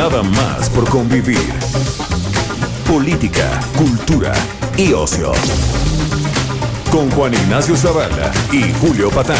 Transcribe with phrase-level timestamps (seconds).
[0.00, 1.52] Nada más por convivir.
[2.88, 4.32] Política, cultura
[4.78, 5.30] y ocio.
[6.90, 9.36] Con Juan Ignacio Zavala y Julio Patán.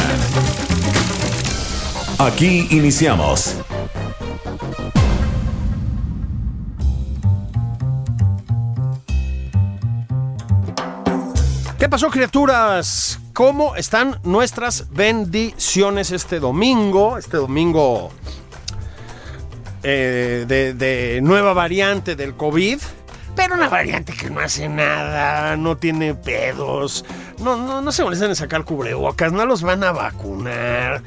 [2.19, 3.57] Aquí iniciamos.
[11.79, 13.19] ¿Qué pasó, criaturas?
[13.33, 17.17] ¿Cómo están nuestras bendiciones este domingo?
[17.17, 18.13] Este domingo
[19.83, 22.81] eh, de, nueva variante del COVID.
[23.37, 27.05] Pero una variante que no hace nada, no tiene pedos,
[27.39, 31.03] no, no, no se molestan en sacar cubrebocas, no los van a vacunar.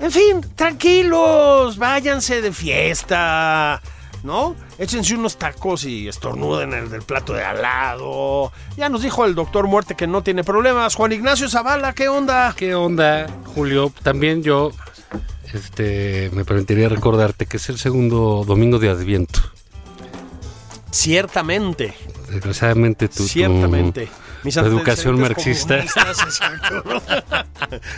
[0.00, 3.82] En fin, tranquilos, váyanse de fiesta,
[4.22, 4.56] ¿no?
[4.78, 8.50] Échense unos tacos y estornuden el del plato de al lado.
[8.78, 10.94] Ya nos dijo el doctor Muerte que no tiene problemas.
[10.94, 12.54] Juan Ignacio Zavala, ¿qué onda?
[12.56, 13.92] ¿Qué onda, Julio?
[14.02, 14.72] También yo
[15.54, 19.40] este, me permitiría recordarte que es el segundo domingo de Adviento.
[20.90, 21.94] Ciertamente,
[22.30, 24.08] Desgraciadamente tu, tu- ciertamente.
[24.42, 25.84] Mis tu educación marxista.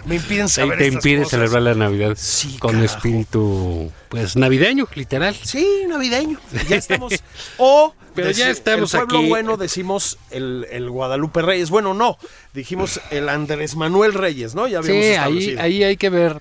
[0.07, 1.31] Me impiden saber te impide cosas.
[1.31, 2.85] celebrar la Navidad Sí, con carajo.
[2.85, 5.37] espíritu, pues, navideño, literal.
[5.37, 6.39] Sí, navideño.
[6.69, 7.13] Ya estamos.
[7.59, 9.29] O, Pero ya estamos el pueblo aquí.
[9.29, 11.71] bueno decimos el, el Guadalupe Reyes.
[11.71, 12.19] Bueno, no.
[12.55, 14.67] Dijimos el Andrés Manuel Reyes, ¿no?
[14.67, 16.41] Ya habíamos Sí, ahí, ahí hay que ver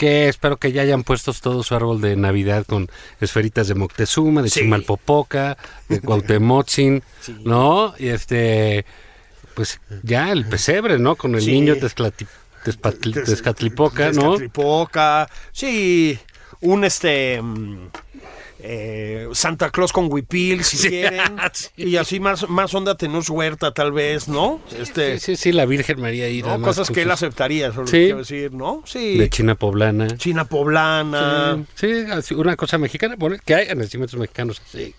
[0.00, 2.88] que espero que ya hayan puesto todo su árbol de Navidad con
[3.20, 4.60] esferitas de Moctezuma, de Sí.
[4.60, 5.58] Chimalpopoca,
[5.90, 7.02] de Cuauhtémotzin,
[7.44, 7.92] ¿no?
[7.98, 8.86] Y este,
[9.54, 11.16] pues ya el pesebre, ¿no?
[11.16, 11.52] Con el Sí.
[11.52, 12.26] niño Tezpatli-
[13.26, 14.30] Tezcatlipoca, ¿no?
[14.38, 15.28] Tezcatlipoca.
[15.52, 16.18] Sí,
[16.62, 17.42] un este.
[18.62, 21.20] Eh, Santa Claus con huipil, si quieren.
[21.52, 21.68] sí.
[21.76, 24.60] Y así más, más onda tener su huerta, tal vez, ¿no?
[24.78, 25.18] Este.
[25.18, 26.42] Sí, sí, sí, la Virgen María ahí.
[26.42, 26.60] ¿no?
[26.62, 27.92] Cosas que él aceptaría, eso es lo Sí.
[27.92, 28.82] que quiero decir, ¿no?
[28.86, 29.18] Sí.
[29.18, 30.06] De China poblana.
[30.16, 31.64] China poblana.
[31.74, 34.94] Sí, sí, una cosa mexicana, bueno, que hay nacimientos mexicanos así,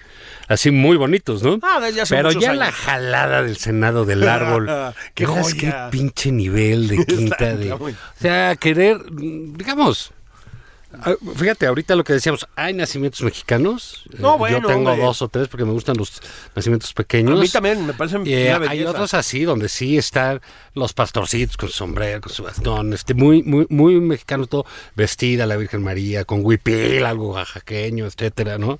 [0.47, 1.59] así muy bonitos, ¿no?
[1.61, 2.59] Ah, desde hace Pero ya años.
[2.59, 4.69] la jalada del Senado del árbol.
[5.15, 5.89] ¡Qué joya!
[5.91, 7.71] Qué pinche nivel de quinta de.
[7.73, 7.89] O
[8.19, 10.11] sea, querer, digamos.
[10.99, 14.03] Ah, Fíjate, ahorita lo que decíamos, hay nacimientos mexicanos.
[14.17, 15.05] No, Eh, bueno, Yo tengo hombre.
[15.05, 16.21] dos o tres porque me gustan los
[16.55, 17.37] nacimientos pequeños.
[17.39, 20.41] A mí también me parecen Eh, hay otros así donde sí están
[20.73, 24.65] los pastorcitos con su sombrero, con su bastón, este muy muy muy mexicano todo,
[24.95, 28.79] vestida la Virgen María con huipil, algo oaxaqueño, etcétera, ¿no?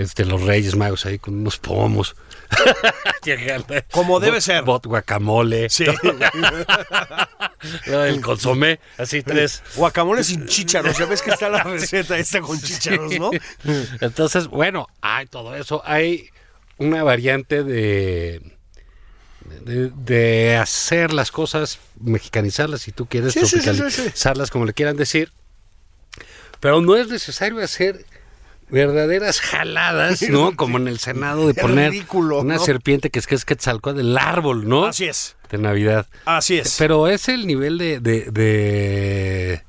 [0.00, 2.16] Este los Reyes Magos ahí con unos pomos.
[3.90, 4.64] Como debe Bot- ser.
[4.64, 5.68] Bot guacamole.
[5.68, 5.84] Sí.
[7.86, 9.62] El consomé, así tres.
[9.76, 10.96] Guacamole sin chícharos.
[10.96, 13.30] Ya ves que está la receta esta con chícharos, ¿no?
[14.00, 15.82] Entonces, bueno, hay todo eso.
[15.84, 16.30] Hay
[16.78, 18.40] una variante de,
[19.60, 23.40] de, de hacer las cosas, mexicanizarlas, si tú quieres, sí.
[23.40, 25.30] tropicalizarlas, como le quieran decir.
[26.58, 28.04] Pero no es necesario hacer
[28.70, 30.56] verdaderas jaladas, ¿no?
[30.56, 32.64] Como en el Senado de poner ridículo, una ¿no?
[32.64, 34.86] serpiente que es que es Quetzalcóatl del árbol, ¿no?
[34.86, 35.36] Así es.
[35.50, 36.06] De Navidad.
[36.24, 36.76] Así es.
[36.78, 39.62] Pero es el nivel de, de, de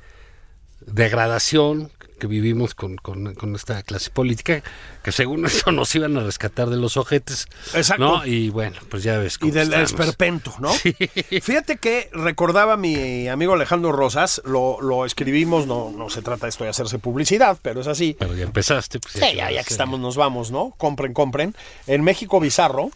[0.85, 4.61] degradación que vivimos con, con- con esta clase política,
[5.03, 7.47] que según eso nos iban a rescatar de los ojetes.
[7.73, 8.03] Exacto.
[8.19, 8.25] ¿no?
[8.25, 9.89] Y bueno, pues ya ves y del estamos.
[9.89, 10.71] esperpento, ¿no?
[10.71, 16.63] Fíjate que recordaba mi amigo Alejandro Rosas, lo, lo escribimos, no, no se trata esto
[16.63, 18.15] de hacerse publicidad, pero es así.
[18.19, 18.99] Pero ya empezaste.
[18.99, 20.75] Pues, Sí, ya, ya que estamos, nos vamos, ¿no?
[20.77, 21.55] Compren, compren.
[21.87, 22.91] En México Bizarro,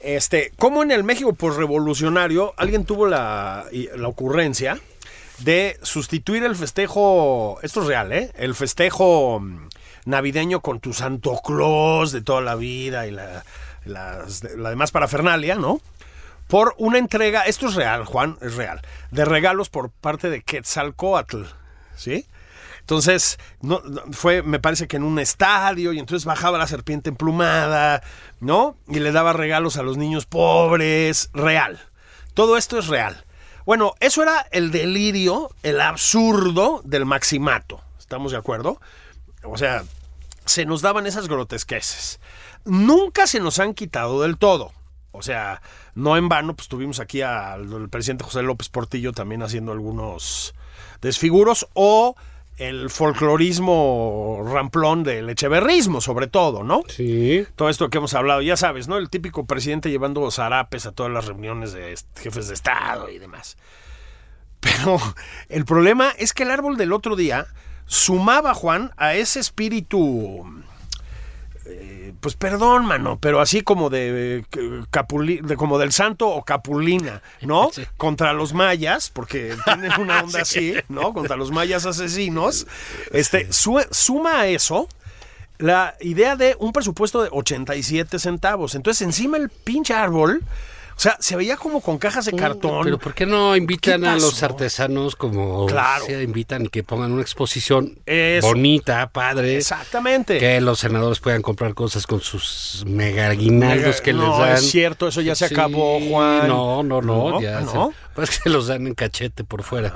[0.00, 4.80] este, como en el México pues revolucionario, alguien tuvo la, la ocurrencia
[5.44, 8.30] de sustituir el festejo, esto es real, ¿eh?
[8.36, 9.68] El festejo mm,
[10.06, 13.44] navideño con tu Santo Claus de toda la vida y la,
[13.84, 15.80] las- la demás parafernalia, ¿no?
[16.48, 18.80] Por una entrega, esto es real, Juan, es real,
[19.10, 21.44] de regalos por parte de Quetzalcoatl,
[21.96, 22.26] ¿sí?
[22.80, 23.80] Entonces, no,
[24.10, 28.02] fue, me parece que en un estadio, y entonces bajaba la serpiente emplumada,
[28.40, 28.76] ¿no?
[28.88, 31.78] Y le daba regalos a los niños pobres, real.
[32.34, 33.24] Todo esto es real.
[33.64, 37.80] Bueno, eso era el delirio, el absurdo del maximato.
[37.98, 38.80] ¿Estamos de acuerdo?
[39.44, 39.84] O sea,
[40.44, 42.20] se nos daban esas grotesqueces.
[42.64, 44.72] Nunca se nos han quitado del todo.
[45.12, 45.60] O sea,
[45.94, 50.54] no en vano, pues tuvimos aquí al, al presidente José López Portillo también haciendo algunos
[51.00, 52.16] desfiguros o
[52.62, 56.82] el folclorismo ramplón del echeverrismo, sobre todo, ¿no?
[56.88, 57.46] Sí.
[57.56, 58.96] Todo esto que hemos hablado, ya sabes, ¿no?
[58.96, 63.56] El típico presidente llevando zarapes a todas las reuniones de jefes de Estado y demás.
[64.60, 64.98] Pero
[65.48, 67.46] el problema es que el árbol del otro día
[67.86, 70.46] sumaba, Juan, a ese espíritu.
[71.74, 74.44] Eh, Pues perdón, mano, pero así como de, eh,
[74.92, 77.70] Capuli- de- como del santo o Capulina, ¿no?
[77.96, 81.12] Contra los mayas, porque tienen una onda así, ¿no?
[81.12, 82.66] Contra los mayas asesinos.
[83.12, 84.88] Este, su- suma a eso
[85.58, 88.74] la idea de un presupuesto de 87 centavos.
[88.74, 90.42] Entonces, encima el pinche árbol,
[90.96, 92.84] o sea, se veía como con cajas de cartón.
[92.84, 96.04] Pero ¿por qué no invitan ¿Qué a los artesanos como Claro.
[96.04, 98.46] se invitan y que pongan una exposición Eso.
[98.46, 99.56] bonita, padre?
[99.56, 100.38] Exactamente.
[100.38, 104.52] Que los senadores puedan comprar cosas con sus mega aguinaldos que no, les dan.
[104.56, 106.48] es cierto, eso ya se Sí, acabó, Juan.
[106.48, 107.40] No, no, no, ¿No?
[107.42, 107.58] ya.
[107.58, 107.92] ¿Ah, se- no?
[108.14, 109.92] pues que los dan en cachete por fuera.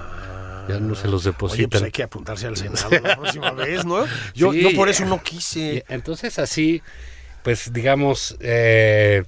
[0.69, 1.70] ya no se los Oye, depositan.
[1.70, 4.04] pues hay que apuntarse al Senado la próxima vez, ¿no?
[4.34, 4.62] Yo, Sí.
[4.62, 5.84] yo por eso no quise.
[5.88, 6.82] entonces así,
[7.44, 9.22] pues digamos, eh,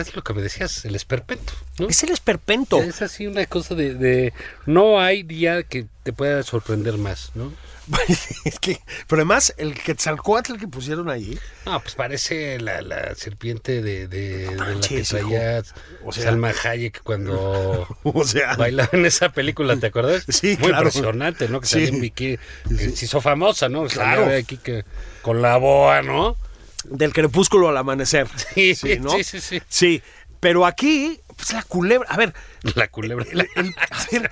[0.00, 1.88] es lo que me decías, el esperpento, ¿no?
[1.88, 2.78] Es el esperpento.
[2.82, 4.32] Es así una cosa de, de-
[4.66, 7.52] no hay día que te pueda sorprender más, ¿no?
[8.44, 13.80] Es que, pero además, el Quetzalcoatl que pusieron ahí, No, pues parece la, la serpiente
[13.82, 15.62] de, de, de la que manches, traía
[16.04, 20.24] O sea- Salma Hayek cuando o sea, bailaba en esa película, ¿te acuerdas?
[20.28, 20.86] Sí, Muy claro.
[20.88, 21.60] impresionante, ¿no?
[21.62, 21.84] Que Sí.
[21.86, 22.36] en bikini,
[22.68, 23.84] que se hizo famosa, ¿no?
[23.86, 24.26] Claro.
[24.36, 24.84] aquí que
[25.22, 26.36] con la boa, ¿no?
[26.84, 28.28] Del crepúsculo al amanecer.
[28.54, 29.10] Sí, ¿no?
[29.10, 29.62] sí, sí, sí.
[29.68, 30.02] Sí,
[30.40, 32.08] pero aquí, pues la culebra.
[32.10, 32.32] A ver,
[32.76, 33.24] La culebra.
[33.30, 34.30] el- el- a ver,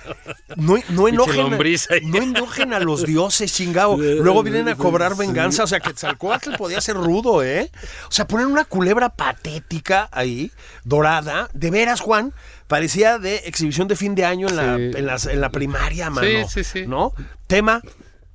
[0.55, 1.49] no, no enojen,
[2.03, 3.97] no enojen a los dioses, chingao.
[3.97, 5.63] Luego vienen a cobrar venganza.
[5.63, 7.69] O sea, que Quetzalcóatl podía ser rudo, ¿eh?
[8.07, 10.51] O sea, poner una culebra patética ahí,
[10.85, 11.49] dorada.
[11.53, 12.33] De veras, Juan,
[12.67, 14.91] parecía de exhibición de fin de año en, la, Sí.
[14.95, 16.47] en, las- en la primaria, mano.
[16.47, 16.85] sí, sí.
[16.87, 17.13] ¿No?
[17.47, 17.81] Tema.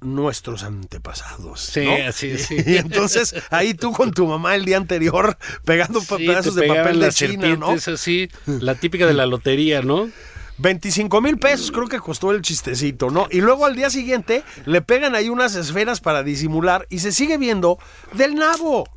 [0.02, 1.60] Nuestros antepasados.
[1.60, 2.08] Sí, ¿no?
[2.08, 2.56] así, sí.
[2.66, 7.00] Y entonces ahí tú con tu mamá el día anterior pegando Sí, pedazos de papel
[7.00, 7.78] de China, ¿no?
[7.78, 10.10] serpientes así, la típica de la lotería, ¿no?
[10.58, 13.26] 25 mil pesos creo que costó el chistecito, ¿no?
[13.30, 17.38] Y luego al día siguiente le pegan ahí unas esferas para disimular y se sigue
[17.38, 17.78] viendo
[18.12, 18.88] del nabo.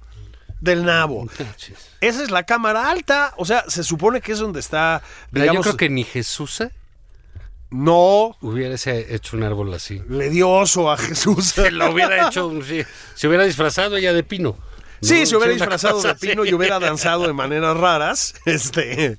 [0.61, 1.27] Del nabo.
[2.01, 5.61] Esa es la cámara alta, o sea, se supone que es donde está, digamos, yo
[5.61, 6.61] creo que ni Jesús
[7.71, 10.01] no hubiese hecho un árbol así.
[10.09, 11.45] le dio oso a Jesús.
[11.45, 12.51] Se lo hubiera hecho,
[13.15, 14.57] se hubiera disfrazado ella de pino.
[15.01, 15.25] Sí, ¿no?
[15.25, 16.51] se hubiera disfrazado de pino así.
[16.51, 18.35] y hubiera danzado de maneras raras.
[18.45, 19.17] Este.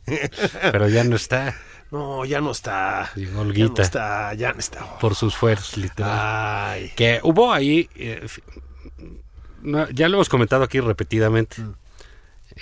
[0.73, 1.55] Pero ya no está,
[1.91, 3.13] No, ya no está.
[3.15, 4.99] Digo, Ya no está, ya no está.
[4.99, 6.11] por sus fuerzas, literal.
[6.19, 6.93] Ay.
[6.97, 8.27] Que hubo ahí, eh,
[9.63, 11.75] no, ya lo hemos comentado aquí repetidamente, Mm.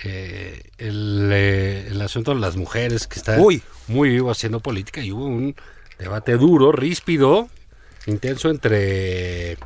[0.04, 3.62] eh, el, eh, el asunto de las mujeres que está Uy.
[3.86, 5.54] muy vivo haciendo política y hubo un
[6.04, 7.48] debate duro, ríspido,
[8.06, 9.56] intenso entre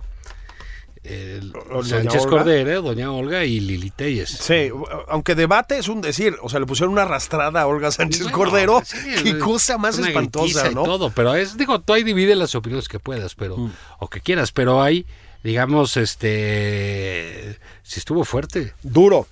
[1.70, 2.30] Doña Sánchez Olga.
[2.30, 4.28] Cordero, Doña Olga y Lili Telles.
[4.30, 4.70] Sí,
[5.08, 8.36] aunque debate es un decir, o sea, le pusieron una arrastrada a Olga Sánchez Bueno,
[8.38, 10.82] Cordero, sí, qué cosa más espantosa, y ¿no?
[10.84, 13.72] todo, pero es, digo, tú ahí divide las opiniones que puedas, pero, Mm.
[14.00, 15.06] o que quieras, pero hay,
[15.42, 18.74] digamos, este, si estuvo fuerte.
[18.82, 19.26] Duro,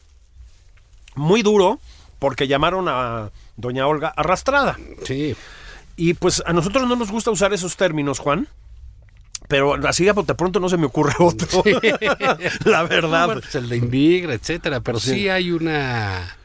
[1.15, 1.79] muy duro,
[2.19, 4.79] porque llamaron a Doña Olga arrastrada.
[5.05, 5.37] Sí,
[5.97, 8.49] Y pues a nosotros no nos gusta usar esos términos, Juan.
[9.49, 11.63] Pero así de pronto no se me ocurre otro.
[12.65, 13.27] La verdad.
[13.27, 16.37] Bueno, pues el de Indigra, etcétera, pero sí, hay una,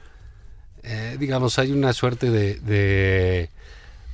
[0.84, 3.50] eh, digamos, hay una suerte de, de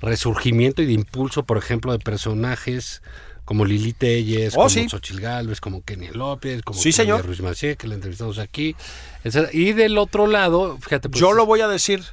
[0.01, 3.01] resurgimiento y de impulso, por ejemplo, de personajes
[3.47, 4.89] como Lili Telles, Oh, como sí.
[4.89, 5.23] Xochitl
[5.61, 7.25] como Kenia López, como Sí, señor.
[7.25, 7.39] Ruiz
[7.77, 8.75] que la entrevistamos aquí,
[9.23, 9.49] etcétera.
[9.53, 12.03] Y del otro lado, fíjate, pues, Yo lo voy a decir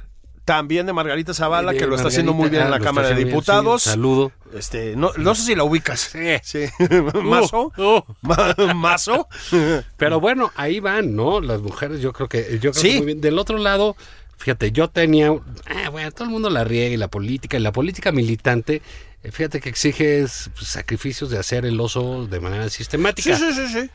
[0.45, 3.09] también de Margarita Zavala, de que lo está haciendo muy bien en la ah, Cámara
[3.09, 3.81] lo de Diputados.
[3.83, 4.31] sí, saludo.
[4.53, 5.99] Este, no, no sé si la ubicas.
[6.11, 6.19] Sí.
[6.43, 6.65] Sí.
[7.23, 7.71] Mazo.
[7.77, 8.03] Uh, uh.
[8.21, 9.27] Ma- Mazo.
[9.97, 11.41] Pero bueno, ahí van, ¿no?
[11.41, 12.89] Las mujeres, yo creo que, yo creo Sí.
[12.91, 13.21] que muy bien.
[13.21, 13.95] Del otro lado,
[14.37, 17.71] fíjate, yo tenía, ah, bueno, todo el mundo la riega y la política, y la
[17.71, 18.81] política militante,
[19.23, 23.35] eh, fíjate que exige es, pues, sacrificios de hacer el oso de manera Sí, sistemática.
[23.35, 23.89] sí, sí, sí.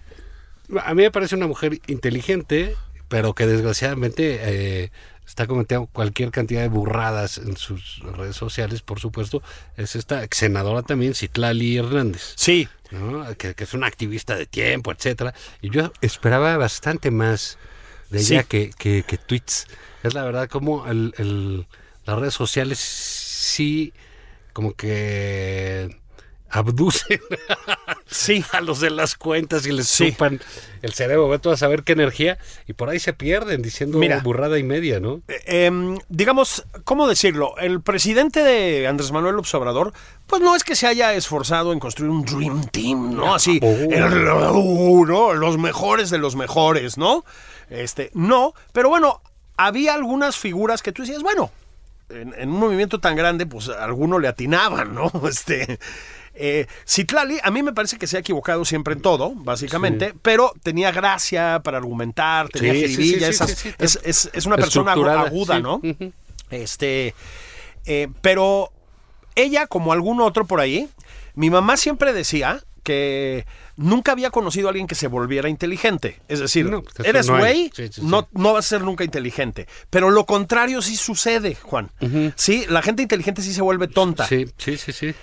[0.85, 2.75] A mí me parece una mujer inteligente,
[3.09, 4.93] pero que desgraciadamente eh,
[5.31, 9.43] está cometiendo cualquier cantidad de burradas en sus redes sociales, por supuesto.
[9.77, 12.35] Es esta ex senadora también, Citlali Hernández.
[12.37, 12.69] Sí.
[12.91, 13.25] ¿no?
[13.37, 15.33] que, que es una activista de tiempo, etcétera.
[15.63, 17.57] Y yo esperaba bastante más
[18.11, 18.47] de ella Sí.
[18.49, 19.67] que, que, que tweets.
[20.03, 21.67] Es la verdad como el, el-
[22.05, 23.93] las redes sociales sí
[24.53, 26.00] como que
[26.51, 27.21] abducen
[28.07, 28.45] Sí.
[28.53, 30.11] a los de las cuentas y les Sí.
[30.11, 30.41] chupan
[30.83, 34.21] el cerebro, vete a saber qué energía, y por ahí se pierden diciendo Mira.
[34.21, 35.21] burrada y media, ¿no?
[35.29, 37.55] Eh, em, digamos, ¿cómo decirlo?
[37.59, 39.93] El presidente de Andrés Manuel López Obrador,
[40.27, 43.35] pues no es que se haya esforzado en construir un Dream Team, ¿no?
[43.35, 43.67] Así, Oh.
[43.69, 44.25] el-
[45.07, 45.35] ¿no?
[45.35, 47.25] Los mejores de los mejores, ¿no?
[47.69, 49.21] Este, no, pero bueno,
[49.57, 51.51] había algunas figuras que tú decías, bueno,
[52.09, 55.13] en, en un movimiento tan grande, pues a alguno le atinaban, ¿no?
[55.29, 55.79] Este.
[56.43, 60.53] Eh, Citlali, a mí me parece que se ha equivocado siempre en todo, básicamente, pero
[60.63, 65.61] tenía gracia para argumentar, tenía Sí, esas- es, es- es una persona aguda.
[65.61, 65.83] ¿no?
[66.51, 67.15] Este,
[67.87, 68.73] eh, pero
[69.35, 70.89] ella, como algún otro por ahí,
[71.35, 73.45] mi mamá siempre decía que
[73.77, 76.19] nunca había conocido a alguien que se volviera inteligente.
[76.29, 78.01] Es decir, No, pues eres no güey, Sí, sí, sí.
[78.03, 79.69] no, no vas a ser nunca inteligente.
[79.91, 81.91] Pero lo contrario sí sucede, Juan.
[82.37, 84.27] Sí, la gente inteligente sí se vuelve tonta.
[84.27, 85.15] Sí, sí, sí, sí.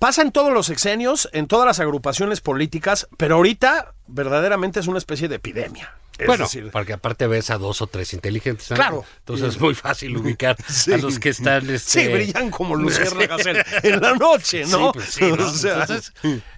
[0.00, 4.98] Pasa en todos los sexenios, en todas las agrupaciones políticas, pero ahorita verdaderamente es una
[4.98, 5.94] especie de epidemia.
[6.18, 8.70] Es bueno, decir, porque aparte ves a dos o tres inteligentes.
[8.70, 8.76] ¿no?
[8.76, 9.04] Claro.
[9.20, 10.94] Entonces es muy fácil ubicar Sí.
[10.94, 11.66] a los que están.
[11.66, 12.12] Sí, Este...
[12.14, 14.92] brillan como luciérnagas en, en la noche, ¿no?
[14.92, 15.46] Sí, pues sí, ¿no?
[15.46, 16.12] O sea, Entonces,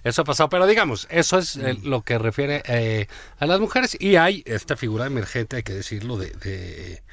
[0.05, 0.49] eso ha pasado.
[0.49, 3.07] Pero digamos, eso es eh, lo que refiere eh,
[3.39, 3.95] a las mujeres.
[3.99, 7.03] Y hay esta figura emergente, hay que decirlo, de, de,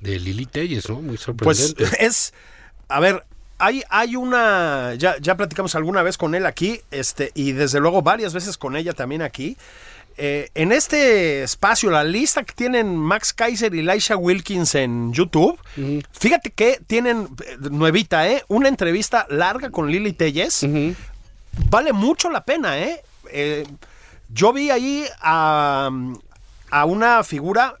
[0.00, 0.96] de Lili Telles, ¿no?
[0.96, 2.04] Muy pues sorprendente.
[2.04, 2.34] es,
[2.88, 3.24] a ver,
[3.62, 8.02] hay, hay una, ya, ya platicamos alguna vez con él aquí, este, y desde luego
[8.02, 9.56] varias veces con ella también aquí.
[10.18, 15.56] Eh, en este espacio, la lista que tienen Max Kaiser y Laisha Wilkins en YouTube,
[16.10, 18.42] fíjate que tienen, eh, nuevita, ¿eh?
[18.48, 20.66] Una entrevista larga con Lili Telles.
[21.70, 23.00] Vale mucho la pena, ¿eh?
[23.30, 23.64] Eh,
[24.28, 25.88] yo vi ahí a,
[26.70, 27.76] a una figura,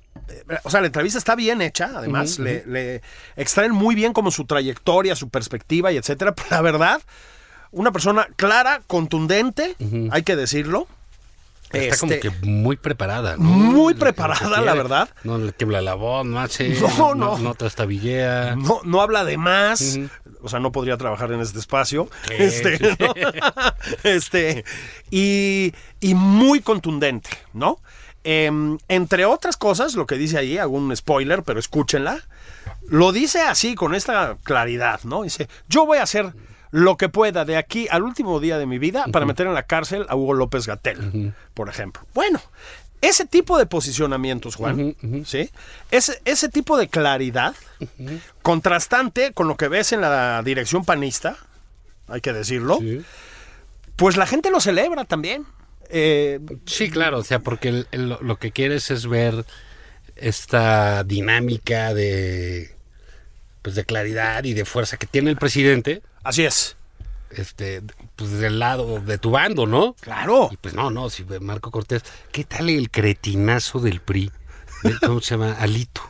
[0.64, 3.02] o sea, la entrevista está bien hecha, además, le, le
[3.36, 7.02] extraen muy bien como su trayectoria, su perspectiva y etcétera, pero la verdad,
[7.70, 9.76] una persona clara, contundente,
[10.10, 10.86] hay que decirlo.
[11.72, 13.44] Está como Este, que muy preparada, ¿no?
[13.44, 14.64] Muy preparada, quiere.
[14.66, 15.08] la verdad.
[15.24, 16.68] No le tiembla la voz, no hace.
[16.98, 17.38] No, no.
[17.38, 18.56] No trastabillea.
[18.56, 19.98] No, no habla de más.
[20.42, 22.10] O sea, no podría trabajar en este espacio.
[22.28, 23.14] Sí, este, sí, ¿no?
[24.04, 24.66] este,
[25.10, 27.80] y, y muy contundente, ¿no?
[28.24, 32.20] Em, entre otras cosas, lo que dice ahí, hago un spoiler, pero escúchenla.
[32.88, 35.22] Lo dice así, con esta claridad, ¿no?
[35.22, 36.32] Dice, yo voy a hacer
[36.70, 39.64] lo que pueda de aquí al último día de mi vida para meter en la
[39.64, 42.02] cárcel a Hugo López Gatel, por ejemplo.
[42.14, 42.40] Bueno,
[43.00, 44.94] ese tipo de posicionamientos, Juan,
[45.26, 45.50] ¿sí?
[45.90, 47.54] Ese, ese tipo de claridad,
[48.42, 51.36] contrastante con lo que ves en la dirección panista,
[52.08, 53.02] hay que decirlo, Sí.
[53.96, 55.44] pues la gente lo celebra también.
[55.92, 59.44] Eh, Sí, claro, o sea, porque el- el- lo- que quieres es ver
[60.16, 62.74] esta dinámica de
[63.62, 66.76] pues de claridad y de fuerza que tiene el presidente, así es.
[67.30, 67.80] este,
[68.16, 69.94] pues del lado de tu bando, ¿no?
[70.00, 70.50] Claro.
[70.52, 74.30] Y pues no, no, si Marco Cortés, ¿qué tal el cretinazo del PRI?
[74.82, 75.52] ¿De- ¿Cómo se llama?
[75.54, 76.02] Alito.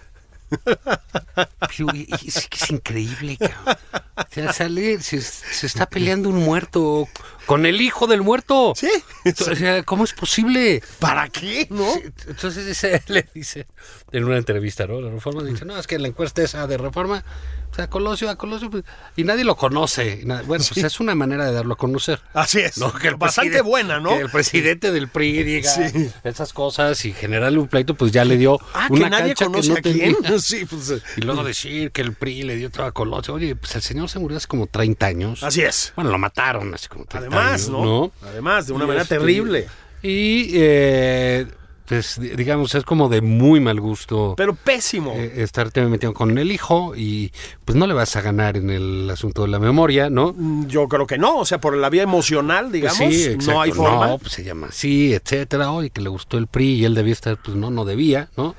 [1.68, 3.76] Pero, es increíble, cabrón.
[4.16, 7.08] O sea, sale, se, se está peleando un muerto
[7.46, 8.72] con el hijo del muerto.
[8.76, 8.90] Sí.
[9.34, 10.82] Sea, ¿cómo es posible?
[10.98, 11.66] ¿Para qué?
[11.70, 11.94] ¿No?
[12.26, 13.66] Entonces dice, le dice
[14.10, 15.00] en una entrevista, ¿no?
[15.00, 17.24] La reforma dice, no, es que la encuesta esa de reforma,
[17.72, 18.84] o sea, Colosio, a Colosio, pues,
[19.16, 20.20] y nadie lo conoce.
[20.24, 22.20] Bueno, pues es una manera de darlo a conocer.
[22.34, 22.76] Así es.
[22.78, 24.10] No, que el Bastante buena, ¿no?
[24.10, 26.10] Que el presidente del PRI diga Sí.
[26.22, 29.62] esas cosas y generarle un pleito, pues ya le dio Ah, una que nadie conoce
[29.62, 30.16] que no a quién.
[30.22, 30.38] tenía.
[30.40, 33.34] Sí, pues eh, Y luego decir que el PRI le dio todo a Colosio.
[33.34, 35.42] Oye, pues el señor se murió hace como 30 años.
[35.42, 35.92] así es.
[35.96, 38.12] Bueno, lo mataron hace como 30 Además, años, ¿no?
[38.22, 39.66] Además, de una Y manera este, terrible.
[40.02, 41.46] Y, eh,
[41.86, 45.12] pues, di- digamos, es como de muy mal gusto Pero pésimo.
[45.14, 47.32] eh, estarte metiendo con el hijo y
[47.64, 50.34] pues no le vas a ganar en el asunto de la memoria, ¿no?
[50.36, 53.52] Mm, Yo creo que no, o sea, por la vía emocional, digamos, Sí, exacto.
[53.52, 54.06] no hay forma.
[54.08, 55.70] No, pues se llama así, etcétera.
[55.72, 58.54] Oye, que le gustó el PRI y él debía estar, pues no, no debía, ¿no?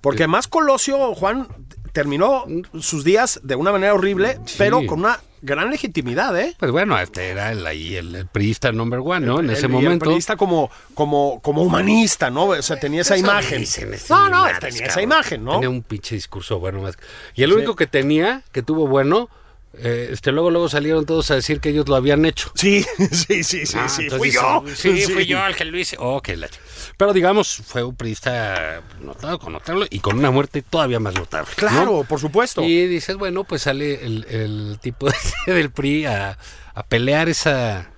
[0.00, 1.48] Porque además Colosio, Juan,
[1.92, 2.44] terminó
[2.80, 4.54] sus días de una manera horrible, Sí.
[4.58, 6.54] pero con una gran legitimidad, ¿eh?
[6.58, 9.40] Pues bueno, este era el, ahí el, el priista number one, ¿no?
[9.40, 10.04] En ese y el momento.
[10.04, 12.46] periodista como, como, como humanista, ¿no?
[12.46, 13.60] O sea, tenía esa Eso imagen.
[13.60, 15.54] dicen, es No, no, tenía esa imagen, ¿no?
[15.54, 16.96] Tenía un pinche discurso bueno más.
[17.34, 19.28] Y el único que tenía, que tuvo bueno,
[19.74, 22.50] eh, este luego luego salieron todos a decir que ellos lo habían hecho.
[22.54, 24.64] Sí, sí, sí, sí, Ah, sí, fui yo.
[24.74, 25.96] Sí, fui yo el que lo hice.
[25.98, 26.48] Oh, la
[26.96, 31.50] Pero digamos, fue un periodista notado, con notable y con una muerte todavía más notable.
[31.50, 31.56] ¿no?
[31.56, 32.62] Claro, por supuesto.
[32.62, 35.08] Y dices, bueno, pues sale el, el tipo
[35.46, 36.38] ese del PRI a,
[36.74, 37.90] a pelear esa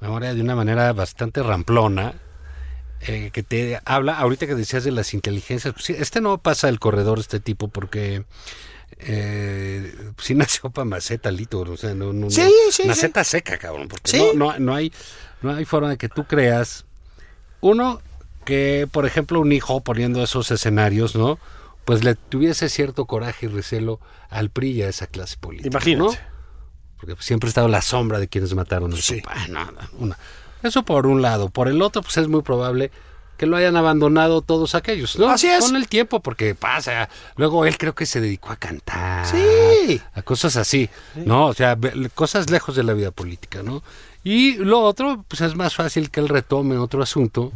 [0.00, 2.14] memoria de una manera bastante ramplona.
[3.06, 6.78] eh, que te habla, ahorita que decías de las inteligencias, pues este no pasa el
[6.78, 8.24] corredor, este tipo, porque
[9.04, 13.58] eh, sí nació para maceta, Lito, o sea, no, no, no- Sí, sí, maceta seca,
[13.58, 14.92] cabrón, porque no, no, no hay,
[15.42, 16.84] no hay forma de que tú creas,
[17.60, 18.00] uno,
[18.44, 21.38] que por ejemplo un hijo poniendo esos escenarios, ¿no?
[21.84, 25.68] Pues le tuviese cierto coraje y recelo al PRI y a esa clase política.
[25.68, 26.16] Imagínate.
[26.16, 26.32] ¿no?
[26.96, 29.36] Porque pues, siempre ha estado la sombra de quienes mataron a su papá.
[29.98, 30.16] Una.
[30.62, 31.50] Eso por un lado.
[31.50, 32.92] Por el otro, pues es muy probable
[33.42, 35.28] que lo hayan abandonado todos aquellos, ¿no?
[35.28, 35.64] Así es.
[35.64, 37.08] Con el tiempo, porque pasa.
[37.34, 39.26] Luego él creo que se dedicó a cantar.
[39.26, 40.00] Sí.
[40.14, 41.46] A cosas así, ¿no?
[41.46, 41.76] O sea,
[42.14, 43.82] cosas lejos de la vida política, ¿no?
[44.22, 47.50] Y lo otro, pues es más fácil que él retome otro asunto,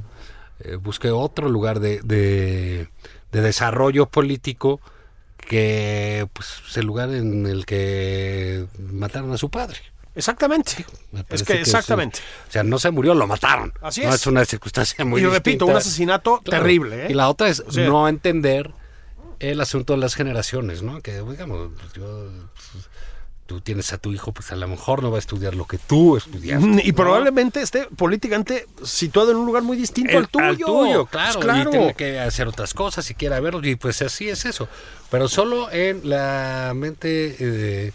[0.59, 2.89] eh, busque otro lugar de, de,
[3.31, 4.81] de desarrollo político
[5.37, 9.79] que, pues, el lugar en el que mataron a su padre.
[10.17, 10.85] Exactamente.
[11.13, 12.19] Me Es que es- exactamente.
[12.49, 13.73] o sea, no se murió, lo mataron.
[13.83, 14.17] Así No, es.
[14.17, 15.65] es una circunstancia muy y repito, distinta.
[15.67, 16.63] un asesinato Claro.
[16.63, 17.09] terrible, ¿eh?
[17.11, 18.73] Y la otra es O sea- no entender
[19.39, 21.01] el asunto de las generaciones, ¿no?
[21.03, 22.31] Que, digamos, yo,
[22.73, 22.89] pues,
[23.45, 25.79] tú tienes a tu hijo, pues a lo mejor no va a estudiar lo que
[25.79, 26.81] tú estudiaste.
[26.83, 26.95] Y ¿no?
[26.97, 31.07] probablemente esté políticamente situado en un lugar muy distinto El- al tuyo.
[31.07, 31.69] claro, Pues claro.
[31.69, 34.69] Y tiene que hacer otras cosas y quiera verlo, y pues así es eso.
[35.11, 37.93] Pero solo en la mente eh,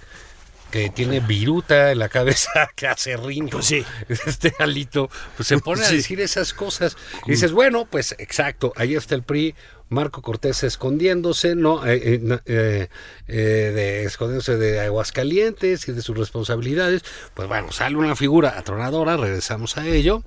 [0.72, 3.50] que tiene viruta en la cabeza que hace riño.
[3.52, 3.86] Pues sí.
[4.08, 5.98] Este alito, pues se pone a Sí.
[5.98, 6.96] decir esas cosas.
[7.28, 9.54] Y dices, bueno, pues exacto, ahí está el PRI.
[9.90, 11.86] Marco Cortés escondiéndose, ¿no?
[11.86, 12.88] Eh, eh, eh,
[13.28, 17.02] eh, de, escondiéndose de Aguascalientes y de sus responsabilidades.
[17.34, 20.24] Pues bueno, sale una figura atronadora, regresamos a ello.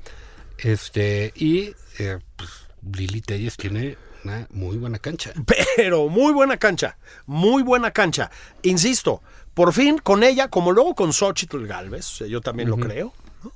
[0.59, 2.51] Este, y eh, pues,
[2.95, 5.33] Lili Telles tiene una muy buena cancha.
[5.77, 8.31] Pero muy buena cancha, muy buena cancha.
[8.63, 9.23] Insisto,
[9.55, 13.13] por fin con ella, como luego con Xochitl Galvez, o sea, yo también lo creo,
[13.43, 13.53] ¿no?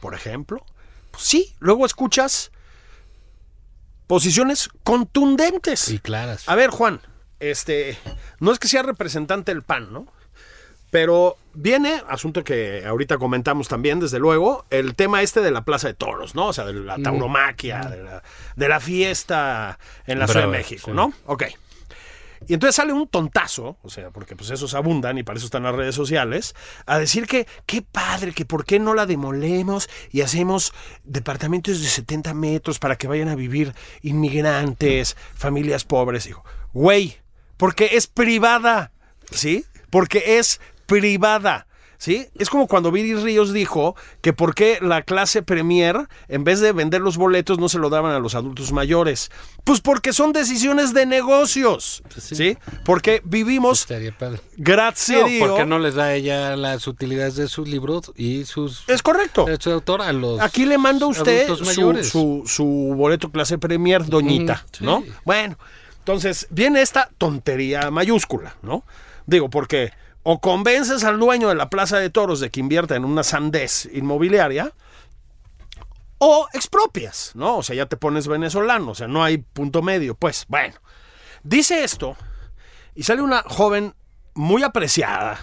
[0.00, 0.64] por ejemplo,
[1.10, 2.50] pues sí, luego escuchas
[4.06, 5.88] posiciones contundentes.
[5.88, 6.48] Y claras.
[6.48, 7.00] A ver, Juan,
[7.40, 7.96] este,
[8.40, 10.06] no es que sea representante del PAN, ¿no?
[10.90, 15.88] Pero viene, asunto que ahorita comentamos también, desde luego, el tema este de la Plaza
[15.88, 16.48] de Toros, ¿no?
[16.48, 18.22] O sea, de la tauromaquia, de, la,
[18.54, 20.92] de la fiesta en la Ciudad de México, sí.
[20.92, 21.12] ¿no?
[21.26, 21.44] Ok.
[22.46, 25.64] Y entonces sale un tontazo, o sea, porque pues esos abundan y para eso están
[25.64, 26.54] las redes sociales,
[26.86, 30.72] a decir que qué padre, que por qué no la demolemos y hacemos
[31.04, 36.24] departamentos de 70 metros para que vayan a vivir inmigrantes, familias pobres.
[36.24, 37.16] Digo, güey,
[37.56, 38.92] porque es privada,
[39.30, 39.64] ¿sí?
[39.90, 41.66] Porque es privada.
[41.98, 42.28] ¿Sí?
[42.38, 45.96] Es como cuando Viri Ríos dijo que por qué la clase premier,
[46.28, 49.30] en vez de vender los boletos, no se lo daban a los adultos mayores.
[49.64, 52.02] Pues porque son decisiones de negocios.
[52.18, 52.56] ¿Sí?
[52.84, 53.86] Porque vivimos,
[54.56, 59.02] gracias No, porque no les da ella las utilidades de sus libros y sus Es
[59.02, 59.46] correcto.
[59.46, 62.64] de autor a los Aquí le manda usted su, su, su
[62.96, 64.84] boleto clase premier, doñita, sí.
[64.84, 65.02] ¿no?
[65.24, 65.58] Bueno,
[65.98, 68.84] entonces viene esta tontería mayúscula, ¿no?
[69.26, 69.92] Digo, porque
[70.28, 73.88] o convences al dueño de la Plaza de Toros de que invierta en una sandez
[73.92, 74.72] inmobiliaria,
[76.18, 77.58] o expropias, ¿no?
[77.58, 80.44] O sea, ya te pones venezolano, o sea, no hay punto medio, pues.
[80.48, 80.74] Bueno,
[81.44, 82.16] dice esto
[82.96, 83.94] y sale una joven
[84.34, 85.38] muy apreciada,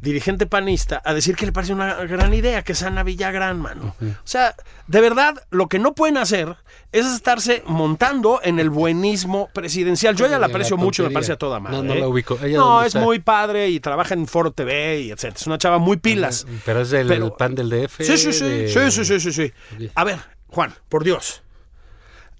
[0.00, 3.96] dirigente panista, a decir que le parece una gran idea que es Ana Villagrán, mano.
[4.00, 4.54] O sea,
[4.86, 6.56] de verdad, lo que no pueden hacer
[6.92, 10.14] es estarse montando en el buenismo presidencial.
[10.16, 11.76] Yo ella la La aprecio mucho, me parece a toda madre.
[11.78, 12.00] No, no ¿eh?
[12.00, 12.38] la ubico.
[12.42, 13.00] ¿Ella No, es está?
[13.00, 15.36] muy padre y trabaja en Foro TV y etcétera.
[15.40, 16.46] Es una chava muy pilas.
[16.64, 18.04] Pero es del Pero- pan del DF.
[18.04, 19.90] Sí, sí, sí, de- sí, sí, sí, sí, sí.
[19.96, 21.42] A ver, Juan, por Dios.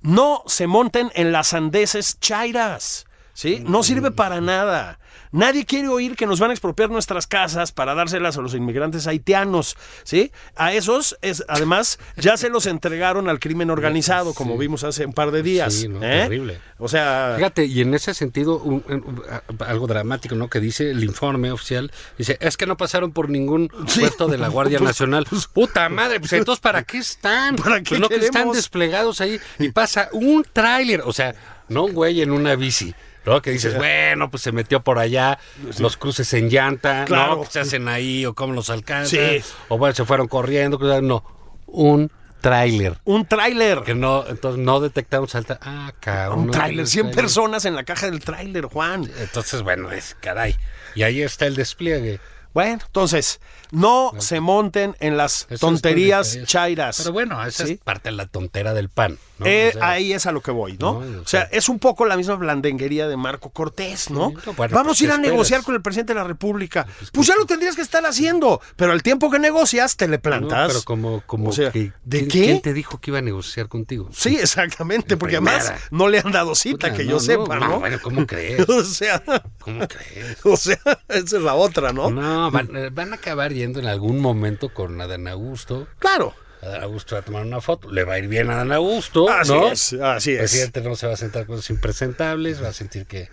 [0.00, 3.04] No se monten en las sandeces chairas.
[3.34, 3.62] ¿Sí?
[3.66, 4.98] No sirve para nada.
[5.32, 9.06] Nadie quiere oír que nos van a expropiar nuestras casas para dárselas a los inmigrantes
[9.06, 9.76] haitianos.
[10.04, 10.32] ¿Sí?
[10.56, 15.12] A esos, es, además, ya se los entregaron al crimen organizado, como vimos hace un
[15.12, 15.74] par de días.
[15.74, 16.22] Sí, no, ¿eh?
[16.22, 16.60] terrible.
[16.78, 17.34] O sea.
[17.36, 19.22] Fíjate, y en ese sentido, un- un-
[19.66, 20.48] algo dramático, ¿no?
[20.48, 24.00] Que dice el informe oficial, dice, es que no pasaron por ningún Sí.
[24.00, 25.26] puesto de la Guardia Pues- Nacional.
[25.52, 27.56] Puta madre, pues entonces, ¿para qué están?
[27.56, 31.34] ¿Para qué Pues no que están desplegados ahí y pasa un tráiler, o sea,
[31.68, 32.94] no un güey en una bici.
[33.26, 33.42] ¿no?
[33.42, 35.38] Que dices, bueno, pues se metió por allá,
[35.78, 37.36] los cruces en llanta, Claro.
[37.36, 37.42] ¿no?
[37.42, 39.06] ¿Qué se hacen ahí o cómo los alcanzan?
[39.08, 39.42] Sí.
[39.68, 41.24] O bueno, se fueron corriendo, no,
[41.66, 42.98] un tráiler.
[43.04, 43.82] Un tráiler.
[43.82, 45.58] Que no, entonces no detectamos alta.
[45.62, 46.40] Ah, cabrón.
[46.40, 46.80] Un tráiler.
[46.80, 47.22] un 100 tráiler.
[47.22, 49.10] personas en la caja del tráiler, Juan.
[49.18, 50.56] Entonces, bueno, es caray.
[50.94, 52.20] Y ahí está el despliegue.
[52.54, 53.40] Bueno, entonces,
[53.70, 56.48] no se monten en las Eso es tonterías tonterías.
[56.50, 56.96] chairas.
[56.98, 57.72] Pero bueno, esa ¿sí?
[57.74, 59.18] es parte de la tontera del pan.
[59.38, 59.46] ¿no?
[59.46, 61.00] Eh, O sea, ahí es a lo que voy, ¿no?
[61.00, 64.30] No, o sea, es un poco la misma blandenguería de Marco Cortés, ¿no?
[64.30, 66.24] Sí, no, bueno, Vamos pues, a ir ¿qué a negociar con el presidente de la
[66.26, 66.86] República.
[67.12, 70.22] Pues ya lo tendrías que estar haciendo, pero al tiempo que negocias, te le no,
[70.22, 70.68] plantas.
[70.68, 72.42] pero como, como O sea, que- ¿de ¿quién- qué?
[72.44, 74.08] ¿Quién te dijo que iba a negociar contigo?
[74.12, 77.56] Sí, exactamente, porque además no le han dado cita, Puta, que no, yo no, sepa,
[77.60, 77.68] ¿no?
[77.68, 78.68] no, bueno, ¿cómo crees?
[78.68, 79.22] o sea,
[79.60, 80.38] ¿Cómo crees?
[80.44, 80.78] o sea,
[81.08, 82.10] esa es la otra, ¿no?
[82.10, 85.86] No, van, eh, van a acabar yendo en algún momento con Adán Augusto.
[85.98, 86.34] Claro.
[86.62, 87.90] Adán Augusto va a tomar una foto.
[87.90, 89.68] Le va a ir bien a Adán Augusto, Así ¿no?
[89.70, 90.40] es, así El es.
[90.50, 93.28] presidente no se va a sentar con los impresentables, va a sentir que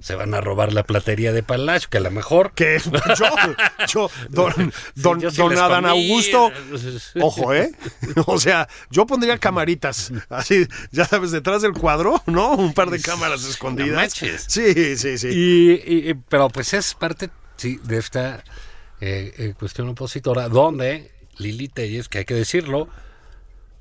[0.00, 2.52] se van a robar la platería de Palacio, que a lo mejor...
[2.56, 2.78] Que
[3.18, 3.26] yo,
[3.86, 5.86] yo, don, don, yo sí don les Adán.
[5.86, 6.50] Augusto,
[7.20, 7.70] ojo, ¿eh?
[8.26, 12.52] O sea, yo pondría camaritas, así, ya sabes, detrás del cuadro, ¿no?
[12.54, 14.12] Un par de cámaras escondidas.
[14.48, 15.28] Sí, sí, sí.
[15.28, 18.42] Y- y- pero pues es parte, sí, de esta
[19.04, 22.86] eh, eh, cuestión opositora, donde Lili Telles, que hay que decirlo,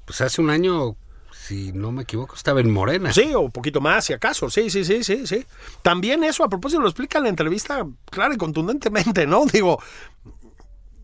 [0.05, 0.95] pues hace un año,
[1.31, 3.13] si no me equivoco, estaba en Morena.
[3.13, 4.49] Sí, o un poquito más, si acaso.
[4.49, 5.45] Sí, sí, sí, sí, sí.
[5.83, 9.45] También eso, a propósito, lo explica en la entrevista, claro y contundentemente, ¿no?
[9.53, 9.79] Digo,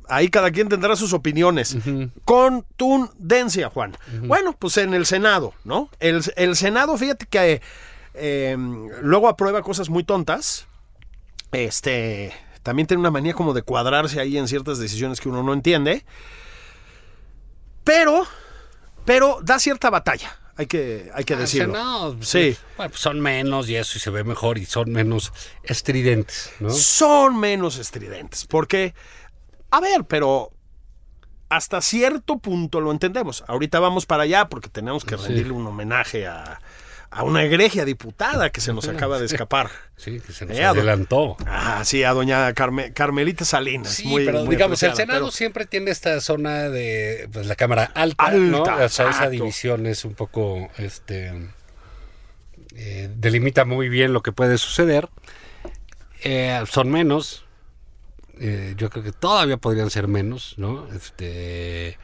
[0.09, 1.77] ahí cada quien tendrá sus opiniones.
[2.25, 3.95] Contundencia, Juan.
[4.23, 5.91] Bueno, pues en el Senado, ¿no?
[5.99, 7.61] El, el Senado, fíjate que
[8.15, 8.57] eh,
[9.03, 10.65] luego aprueba cosas muy tontas.
[11.51, 12.33] Este,
[12.67, 16.03] también tiene una manía como de cuadrarse ahí en ciertas decisiones que uno no entiende.
[17.85, 18.27] Pero,
[19.05, 20.37] pero da cierta batalla.
[20.57, 21.73] Hay que, hay que Ah, decirlo.
[21.73, 22.57] Senado, Sí.
[22.75, 25.31] Bueno, pues son menos y eso y se ve mejor y son menos
[25.63, 26.69] estridentes, ¿no?
[26.71, 28.45] Son menos estridentes.
[28.45, 28.93] Porque,
[29.71, 30.51] a ver, pero
[31.47, 33.45] hasta cierto punto lo entendemos.
[33.47, 36.59] Ahorita vamos para allá porque tenemos que rendirle un homenaje a,
[37.09, 39.69] a una egregia diputada que se nos acaba de escapar.
[39.95, 41.37] Sí, que se nos Eh, adelantó.
[41.45, 43.93] Ah, sí, a doña Carme- Carmelita Salinas.
[43.93, 47.55] Sí, muy, pero muy digamos, el Senado pero- siempre tiene esta zona de pues, la
[47.55, 48.57] Cámara Alta, ¿no?
[48.59, 51.31] Alta, O sea, esa división es un poco, este,
[52.75, 55.09] eh, delimita muy bien lo que puede suceder.
[56.23, 57.45] Eh, son menos,
[58.75, 60.87] yo creo que todavía podrían ser menos, ¿no?
[60.93, 61.97] Este,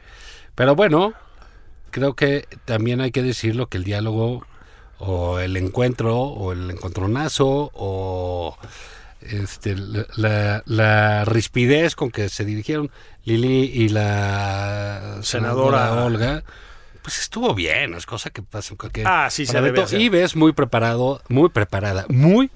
[0.56, 1.14] pero bueno,
[1.90, 4.44] creo que también hay que decirlo que el diálogo
[4.98, 8.56] o el encuentro o el encontronazo o
[9.20, 9.74] este,
[10.16, 12.90] la, la- rispidez con que se dirigieron
[13.24, 15.78] Lili y la Senadora.
[15.86, 16.44] senadora Olga,
[17.02, 20.00] pues estuvo bien, es cosa que pasa en cualquier Ah, sí, se debe hacer.
[20.00, 22.50] Y ves muy preparado, muy preparada, muy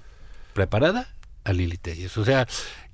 [0.53, 1.09] preparada
[1.45, 2.17] a Lili Telles.
[2.19, 2.47] O sea,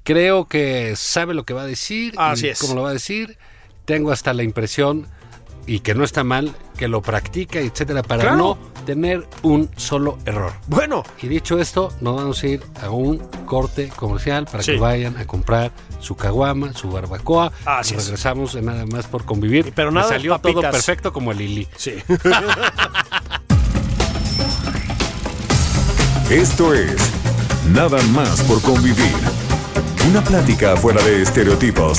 [0.05, 2.59] creo que sabe lo que va a decir Así y es.
[2.61, 3.37] cómo lo va a decir.
[3.85, 5.07] Tengo hasta la impresión
[5.67, 8.37] y que no está mal que lo practica, etcétera, para Claro.
[8.37, 10.53] no tener un solo error.
[10.67, 14.73] Bueno, Y dicho esto, nos vamos a ir a un corte comercial para Sí.
[14.73, 17.53] que vayan a comprar su caguama, su barbacoa.
[17.65, 18.05] Así y es.
[18.05, 19.73] regresamos de nada más por convivir.
[19.75, 20.73] Pero Me nada de salió todo papitas.
[20.73, 21.69] perfecto como el Lili.
[21.77, 21.95] sí.
[26.31, 26.97] Esto es
[27.73, 29.15] Nada más por convivir.
[30.11, 31.99] Una plática fuera de estereotipos.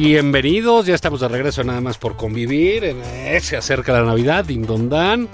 [0.00, 2.94] Bienvenidos, ya estamos de regreso nada más por convivir.
[3.40, 5.26] Se acerca la Navidad, Dindondán.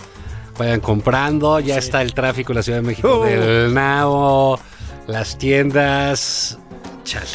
[0.57, 3.25] Vayan comprando, ya está el tráfico en la Ciudad de México Oh.
[3.25, 4.61] del Nao,
[5.09, 6.59] las tiendas.
[7.03, 7.27] Chale.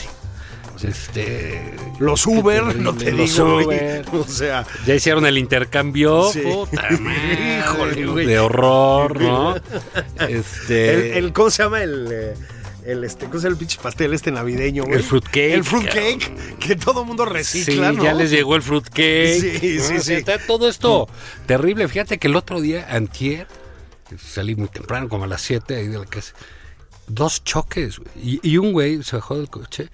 [0.82, 3.66] Este, Los Uber, terrible, no te los digo, güey.
[3.78, 4.06] Uber.
[4.13, 6.32] O sea, ya hicieron el intercambio.
[6.32, 6.40] Sí.
[6.42, 8.26] Puta madre, Híjole, güey.
[8.26, 9.56] de horror, ¿no?
[10.30, 12.34] Este, el, el- ¿cómo se llama el, eh,
[12.88, 14.97] el este, ¿cómo llama el pinche pastel este navideño, güey?
[14.97, 18.04] El fruitcake, El fruitcake, que todo mundo recicla, sí, ¿no?
[18.04, 19.39] ya les llegó el fruitcake.
[19.39, 20.00] Sí, sí, ¿no?
[20.02, 20.13] sí.
[20.13, 21.08] Está todo esto
[21.45, 21.88] terrible.
[21.88, 23.47] Fíjate que el otro día, antier,
[24.17, 26.34] salí muy temprano, como a las 7 ahí de la casa.
[27.08, 28.00] Dos choques.
[28.00, 28.10] güey.
[28.21, 29.89] Y, y un güey se bajó del coche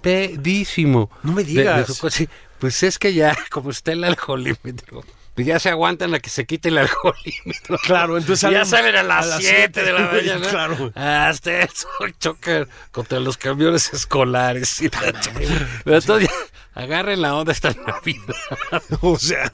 [0.00, 1.10] pedísimo.
[1.22, 1.86] No me de- de digas.
[1.86, 2.28] su coche.
[2.58, 5.04] Pues es que ya, como está el alcoholímetro,
[5.38, 7.78] pues ya se aguantan a que se quite el alcoholímetro.
[7.84, 10.48] Claro, entonces ya salen a las las 7 de la mañana.
[10.48, 10.90] claro.
[10.96, 11.86] Hasta eso
[12.18, 14.80] chocan contra los camiones escolares.
[14.82, 18.34] y la ch- Pero entonces ya, agarren la onda esta Navidad.
[19.00, 19.48] O sea,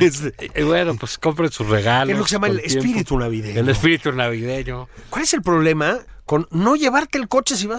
[0.00, 2.12] este, Y bueno, pues compren sus regalos.
[2.12, 2.78] es lo que se llama el tiempo.
[2.78, 3.60] espíritu navideño.
[3.60, 4.88] El espíritu navideño.
[5.10, 7.78] ¿Cuál es el problema con no llevarte el coche si vas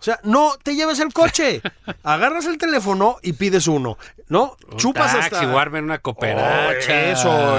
[0.00, 1.60] O sea, no te lleves el coche.
[2.04, 4.56] Agarras el teléfono y pides uno, ¿no?
[4.76, 5.52] Chupas taxi, hasta...
[5.52, 6.92] o armen una cooperacha.
[6.92, 7.12] Oh,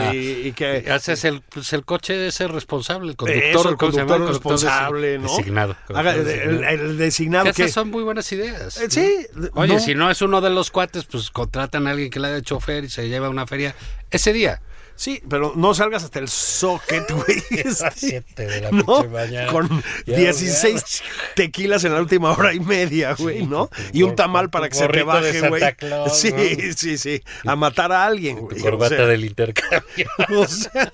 [0.08, 0.84] eso, y, y que...
[0.88, 5.20] Y Haces el, pues el coche responsable, el conductor, Eso, el conductor El conductor responsable,
[5.20, 5.28] ¿no?
[5.28, 5.76] Designado.
[5.90, 6.70] Haga- el, el- designado.
[6.74, 8.78] el designado Que esas son muy buenas ideas.
[8.80, 9.28] Eh, sí.
[9.56, 9.80] Oye, no.
[9.80, 12.42] si no es uno de los cuates, pues contratan a alguien que le haga de
[12.44, 13.76] chofer y se lleva a una feria
[14.12, 14.62] ese día.
[15.00, 17.38] Sí, pero no salgas hasta el socket, güey.
[17.64, 19.06] A las Este, siete de la ¿no?
[19.06, 19.50] mañana.
[19.50, 21.04] Con Ya, 16
[21.36, 23.70] tequilas en la última hora y media, güey, ¿no?
[23.94, 25.62] Y un tamal para que se te baje, güey.
[25.78, 26.74] Claus, Sí, ¿no?
[26.76, 27.24] sí, sí.
[27.46, 28.60] A matar a alguien, güey.
[28.60, 30.10] Corbata o sea, del intercambio.
[30.38, 30.92] o sea,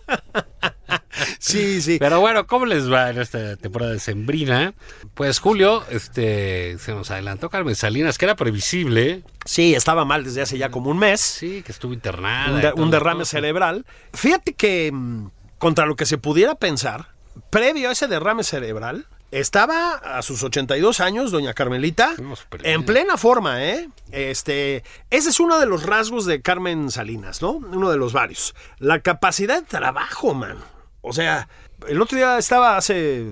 [1.39, 1.97] sí, sí.
[1.99, 4.73] Pero bueno, ¿cómo les va en esta temporada de Sembrina?
[5.13, 10.41] Pues Julio, este, se nos adelantó Carmen Salinas, que era previsible, Sí, estaba mal desde
[10.41, 11.21] hace ya como un mes.
[11.21, 12.51] sí, que estuvo internada.
[12.55, 13.85] un, de- un derrame cerebral.
[14.13, 15.27] Fíjate que mm,
[15.59, 17.09] contra lo que se pudiera pensar,
[17.51, 22.15] previo a ese derrame cerebral, estaba a sus 82 años, doña Carmelita,
[22.63, 23.89] en plena forma, ¿eh?
[24.11, 27.51] Este, ese es uno de los rasgos de Carmen Salinas, ¿no?
[27.51, 28.55] Uno de los varios.
[28.79, 30.57] La capacidad de trabajo, man.
[31.05, 31.47] O sea,
[31.87, 33.31] el otro día estaba hace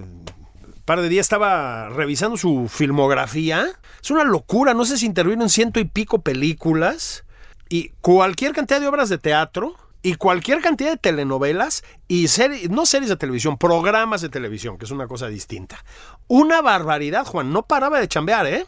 [0.86, 3.68] par de días estaba revisando su filmografía.
[4.02, 7.24] Es una locura, no sé si intervino en ciento y pico películas
[7.70, 12.86] y cualquier cantidad de obras de teatro y cualquier cantidad de telenovelas y series, no
[12.86, 15.84] series de televisión, programas de televisión, que es una cosa distinta.
[16.28, 18.66] Una barbaridad, Juan, no paraba de chambear, ¿eh?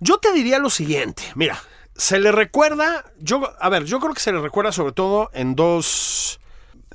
[0.00, 1.62] Yo te diría lo siguiente, mira,
[1.94, 5.54] se le recuerda, yo, a ver, yo creo que se le recuerda sobre todo en
[5.54, 6.39] dos,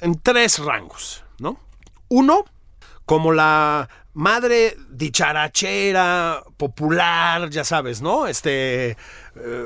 [0.01, 1.60] en tres rangos, ¿no?
[2.10, 2.45] Uno,
[3.05, 8.27] como la madre dicharachera, popular, ya sabes, ¿no?
[8.27, 8.97] Este, eh,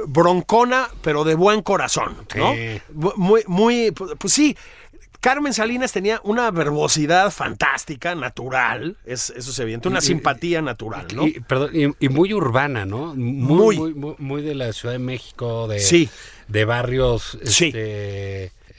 [0.08, 2.54] broncona, pero de buen corazón, ¿no?
[2.54, 2.82] Sí.
[2.94, 4.58] Muy, muy, pu- pues sí.
[5.22, 11.28] Carmen Salinas tenía una verbosidad fantástica, natural, es, eso se evidente, una simpatía natural, ¿no?
[11.28, 13.14] Y, perdón, y, y muy urbana, ¿no?
[13.16, 13.78] Muy.
[13.78, 16.10] Muy, muy, muy, muy de la Ciudad de México, de, Sí.
[16.48, 17.70] de barrios Sí.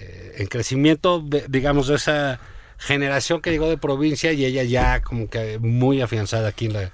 [0.00, 2.40] Eh, en crecimiento, digamos, de esa
[2.78, 6.90] generación que llegó de provincia y ella ya como que muy afianzada aquí en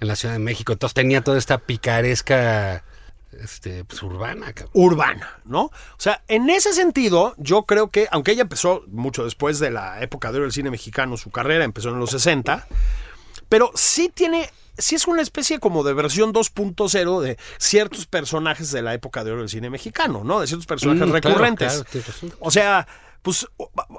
[0.00, 0.72] la, Ciudad de México.
[0.72, 2.84] Entonces tenía toda esta picaresca
[3.32, 4.52] este, pues, urbana.
[4.74, 5.62] urbana, ¿no?
[5.62, 10.02] O sea, en ese sentido, yo creo que, aunque ella empezó mucho después de la
[10.02, 12.66] época de oro del cine mexicano, su carrera empezó en los 60,
[13.48, 18.82] pero sí tiene, sí es una especie como de versión 2.0 de ciertos personajes de
[18.82, 20.40] la época de oro del cine mexicano, ¿no?
[20.40, 21.84] De ciertos personajes Mm, claro, recurrentes.
[21.84, 22.32] claro, razón.
[22.40, 22.86] O sea,
[23.22, 23.46] pues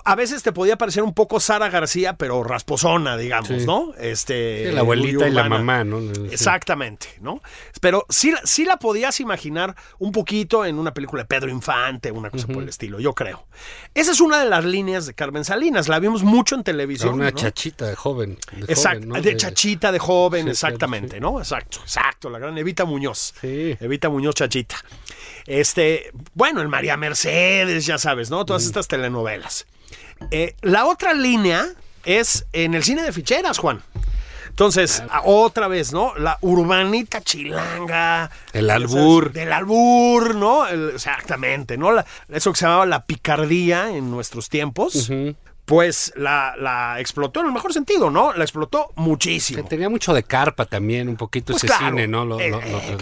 [0.05, 3.65] a veces te podía parecer un poco Sara García, pero rasposona, digamos, Sí.
[3.65, 3.93] ¿no?
[3.99, 5.99] Este, Sí, la abuelita y la mamá, ¿no?
[6.31, 7.41] Exactamente, ¿no?
[7.81, 12.11] Pero sí, la- sí la podías imaginar un poquito en una película de Pedro Infante,
[12.11, 13.45] una cosa por el estilo, yo creo.
[13.93, 17.13] Esa es una de las líneas de Carmen Salinas, la vimos mucho en televisión.
[17.15, 17.31] Una ¿no?
[17.31, 18.37] chachita de joven.
[18.51, 19.21] de Exacto, joven, ¿no?
[19.21, 21.19] de chachita, de joven, Sí, exactamente.
[21.19, 21.39] ¿no?
[21.39, 23.33] Exacto, exacto, la gran Evita Muñoz.
[23.39, 23.77] Sí.
[23.79, 24.75] Evita Muñoz Chachita.
[25.47, 28.45] Este, bueno, el María Mercedes, ya sabes, ¿no?
[28.45, 29.65] Todas estas telenovelas.
[30.29, 31.67] Eh, la otra línea
[32.05, 33.81] es en el cine de ficheras, Juan.
[34.49, 36.13] Entonces, a- otra vez, ¿no?
[36.17, 38.29] La urbanita chilanga.
[38.53, 39.31] El albur.
[39.31, 40.67] Del albur, ¿no?
[40.67, 41.91] El- exactamente, ¿no?
[41.91, 45.09] La- eso que se llamaba la picardía en nuestros tiempos.
[45.65, 48.33] Pues la, la explotó en el mejor sentido, ¿no?
[48.33, 49.63] La explotó muchísimo.
[49.63, 52.25] tenía mucho de carpa también, un poquito Pues ese claro, cine, ¿no?
[52.25, 52.97] Lo, eh, lo- lo trasladaron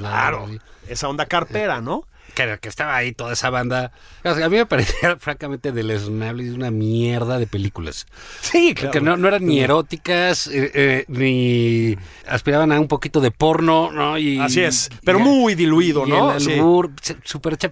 [0.57, 2.05] claro, esa onda carpera, ¿no?
[2.39, 3.91] Que, que estaba ahí toda esa banda.
[4.23, 8.07] O sea, a mí me parecía francamente deleznable y una mierda de películas.
[8.41, 13.31] Sí, Que no, no eran ni eróticas, eh, eh, ni aspiraban a un poquito de
[13.31, 14.17] porno, ¿no?
[14.17, 16.33] Y, Así es, pero y- muy diluido, y ¿no?
[16.33, 16.53] El Sí.
[16.53, 16.91] albur,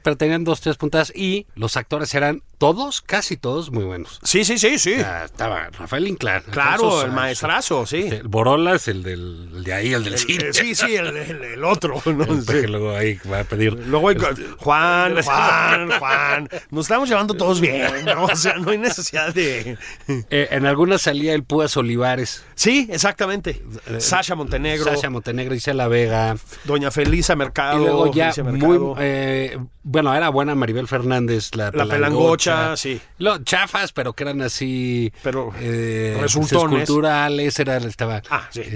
[0.03, 4.19] pero tenían dos, tres puntadas y los actores eran todos, casi todos, muy buenos.
[4.23, 4.93] Sí, sí, sí, sí.
[4.93, 6.41] Estaba Rafael Inclán.
[6.51, 7.97] Claro, Alfonso el maestrazo, sí.
[7.99, 10.43] este, el Borolas, el, del, el de ahí, el del El- cine.
[10.49, 12.01] eh, sí, sí, el, el- el otro.
[12.05, 12.23] ¿no?
[12.23, 12.53] El Sí.
[12.61, 16.49] que luego ahí va a pedir Luego hay- este, Juan, Juan, Juan.
[16.71, 18.25] Nos estamos llevando todos bien, ¿no?
[18.25, 19.77] O sea, no hay necesidad de.
[20.07, 23.61] Eh, en algunas salía el Púas Olivares, Sí, exactamente.
[23.99, 26.35] Sasha Montenegro, Eh, Sasha Montenegro, Isela Vega.
[26.65, 27.81] Doña Felisa Mercado.
[27.81, 32.99] y luego ya muy eh, bueno era buena Maribel Fernández la, La pelangocha, sí.
[33.19, 36.81] Lo, chafas pero que eran así Pero eh, resultones.
[36.83, 38.61] esculturales era estaba Ah, sí.
[38.61, 38.67] eh,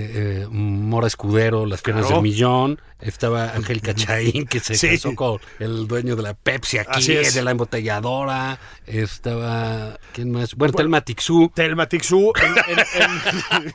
[0.43, 2.21] eh, Mora Escudero las piernas Claro.
[2.21, 4.89] del millón estaba Angélica Chaín que se Sí.
[4.89, 7.33] casó con el dueño de la Pepsi aquí Así es.
[7.33, 12.33] de la embotelladora estaba quién más bueno, Telma Tixú Telma Tixú.
[12.41, 12.79] en- en-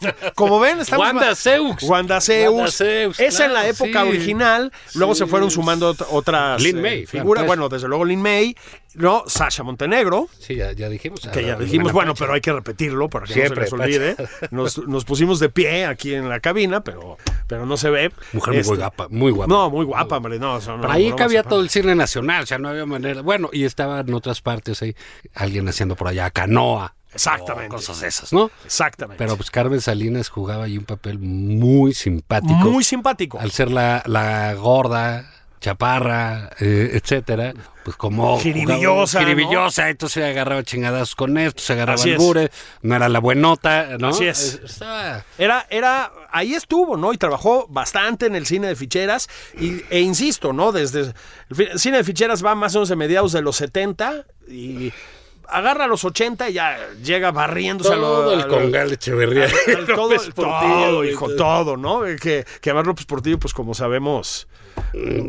[0.09, 1.07] en- como ven, estamos.
[1.07, 1.83] Wanda Seux.
[1.83, 4.09] Wanda Seux, Esa en la claro, época sí.
[4.09, 4.73] original.
[4.95, 5.21] Luego Sí.
[5.21, 7.43] se fueron sumando ot- otras Lin eh, May, claro, figuras.
[7.43, 7.47] pues.
[7.49, 8.57] bueno, desde luego Lin May.
[8.95, 10.27] No, Sasha Montenegro.
[10.39, 12.25] sí ya, ya dijimos Que ya dijimos, bueno, Pacha.
[12.25, 14.17] pero hay que repetirlo para que Siempre, no se les olvide.
[14.51, 18.11] Nos, nos pusimos de pie aquí en la cabina, pero, pero no se ve.
[18.33, 20.39] mujer muy Este, guapa muy guapa No, muy guapa, hombre.
[20.39, 22.87] No, o sea, no, ahí no cabía todo el cine nacional, o sea, no había
[22.87, 23.23] manera.
[23.23, 24.95] Bueno, y estaba en otras partes ahí,
[25.35, 26.95] alguien haciendo por allá canoa.
[27.13, 27.75] Exactamente.
[27.75, 28.51] o cosas esas, ¿no?
[28.65, 29.17] Exactamente.
[29.17, 32.55] Pero pues Carmen Salinas jugaba ahí un papel muy simpático.
[32.55, 33.39] muy simpático.
[33.39, 35.25] Al ser la, la gorda,
[35.61, 38.39] chaparra, eh, etcétera, pues como...
[38.41, 42.17] Jiribillosa, Jiribillosa, entonces se agarraba chingadas con esto, se agarraba Así es.
[42.19, 42.51] albures,
[42.83, 44.09] no era la buenota, ¿no?
[44.09, 44.61] Así es.
[44.65, 45.25] Estaba...
[45.39, 47.13] Era, era, ahí estuvo, ¿no?
[47.13, 49.29] Y trabajó bastante en el cine de ficheras.
[49.59, 50.73] Y, e insisto, ¿no?
[50.73, 51.15] Desde el,
[51.59, 54.93] el cine de ficheras va más o menos de mediados de los 70 y
[55.49, 59.45] agarra los 80 y ya llega barriéndose a lo- Todo a el lo- congal Echeverría.
[59.45, 61.37] al- todo, López Portillo, todo, hijo, todo.
[61.37, 62.07] todo, ¿no?
[62.07, 64.47] Eh, Que, que además López Portillo, pues como sabemos,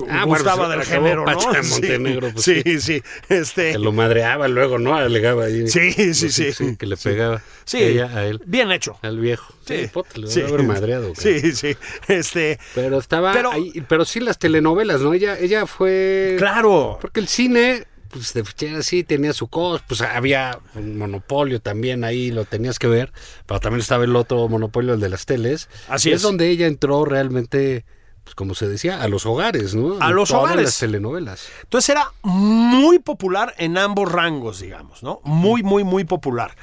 [0.09, 1.39] Ah, bueno, gustaba se del género, ¿no?
[1.39, 2.79] Sí, Montenegro, pues, sí, sí.
[2.81, 4.95] sí, Este, Que lo madreaba luego, ¿no?
[4.95, 5.67] Alegaba ahí.
[5.69, 6.75] Sí, sí, sí.
[6.77, 7.41] Que le pegaba.
[7.63, 8.41] sí, Ella a él.
[8.45, 8.97] bien hecho.
[9.01, 9.53] Al viejo.
[9.65, 11.13] Sí, debe haber madreado.
[11.15, 11.75] Sí, sí.
[12.07, 15.13] Este, Pero estaba Pero- ahí, pero sí las telenovelas, ¿no?
[15.13, 16.35] Ella, ella fue.
[16.37, 16.97] claro.
[16.99, 18.43] Porque el cine, pues de
[18.83, 23.11] sí tenía su cosa, pues había un monopolio también ahí, lo tenías que ver,
[23.45, 25.69] pero también estaba el otro monopolio, el de las teles.
[25.87, 26.21] Así Y es.
[26.21, 27.85] donde ella entró realmente,
[28.23, 30.01] pues como se decía, a los hogares, ¿no?
[30.01, 30.65] A En los hogares.
[30.65, 31.47] las telenovelas.
[31.63, 35.21] Entonces era muy popular en ambos rangos, digamos, ¿no?
[35.23, 36.55] Muy, muy, muy popular.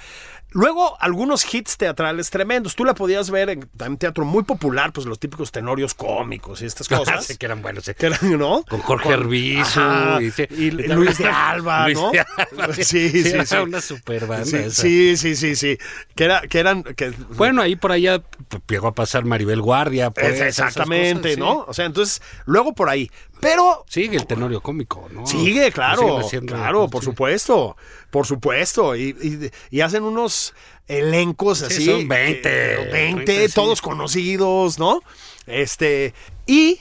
[0.54, 2.74] Luego, algunos hits teatrales tremendos.
[2.76, 6.88] Tú la podías ver en teatro muy popular, pues los típicos tenorios cómicos y estas
[6.88, 7.26] cosas.
[7.26, 7.84] Sí, que eran buenos.
[7.84, 7.92] sí.
[7.94, 8.64] que eran, ¿no?
[8.68, 9.14] Con Jorge
[9.60, 10.46] Ajá, y, sí.
[10.50, 12.12] y Luis de Alba, Luis ¿no?
[12.12, 13.56] de Alba, Sí, sí, era sí.
[13.56, 14.82] una super banda Sí, esa.
[14.82, 15.78] sí, sí, sí, sí.
[16.14, 16.84] Que, era, que eran...
[16.84, 20.10] Que, Bueno, ahí por allá pues, llegó a pasar Maribel Guardia.
[20.12, 21.40] pues, exactamente, cosas, sí.
[21.40, 21.64] ¿no?
[21.66, 23.10] O sea, entonces, luego por ahí.
[23.44, 25.26] Pero Sigue el tenorio cómico, ¿no?
[25.26, 27.76] Sigue, claro, Sigue claro, por supuesto,
[28.10, 28.96] por supuesto.
[28.96, 30.54] Y, y- y hacen unos
[30.88, 31.84] elencos Sí, así.
[31.86, 33.54] son 20, que- 20, 20, sí.
[33.54, 35.00] todos conocidos, ¿no?
[35.46, 36.14] Este,
[36.46, 36.80] y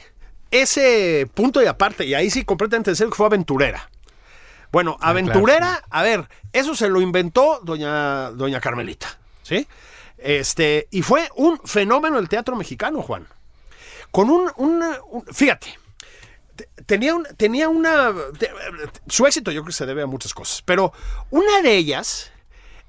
[0.51, 3.89] ese punto y aparte, y ahí sí completamente en serio que fue aventurera.
[4.71, 9.67] Bueno, Ah, aventurera, a ver, eso se lo inventó doña, doña Carmelita, ¿sí?
[10.17, 13.27] Este, y fue un fenómeno el teatro mexicano, Juan.
[14.11, 15.79] Con un, un- fíjate, te-
[16.85, 18.13] tenía, un- tenía una...
[18.37, 18.51] te-
[19.07, 20.93] su éxito yo creo que se debe a muchas cosas, pero
[21.29, 22.31] una de ellas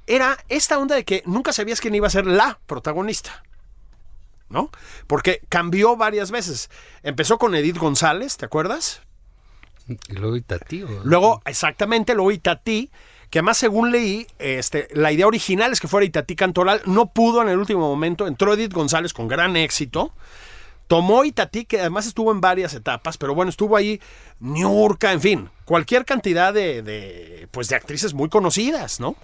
[0.06, 3.42] era esta onda de que nunca sabías quién iba a ser la protagonista.
[4.50, 4.70] ¿No?
[5.06, 6.70] Porque cambió varias veces.
[7.02, 9.00] Empezó con Edith González, ¿te acuerdas?
[10.08, 10.82] Y luego Itatí.
[10.82, 10.88] ¿o?
[11.02, 12.90] Luego, exactamente, luego Itatí,
[13.30, 17.42] que además según leí, este, la idea original es que fuera Itatí Cantoral, no pudo
[17.42, 20.14] en el último momento, entró Edith González con gran éxito,
[20.86, 24.00] tomó Itatí, que además estuvo en varias etapas, pero bueno, estuvo ahí
[24.40, 29.16] Niurka, en fin, cualquier cantidad de, de, pues de actrices muy conocidas, ¿no?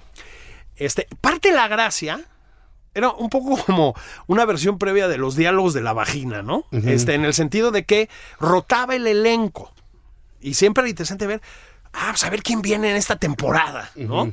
[0.76, 2.20] Este, parte de la gracia
[2.94, 3.94] era un poco como
[4.26, 6.64] una versión previa de los diálogos de la vagina, ¿no?
[6.72, 9.72] Este, en el sentido de que rotaba el elenco.
[10.40, 11.42] Y siempre era interesante ver,
[11.92, 14.32] ah, pues a ver quién viene en esta temporada, ¿no?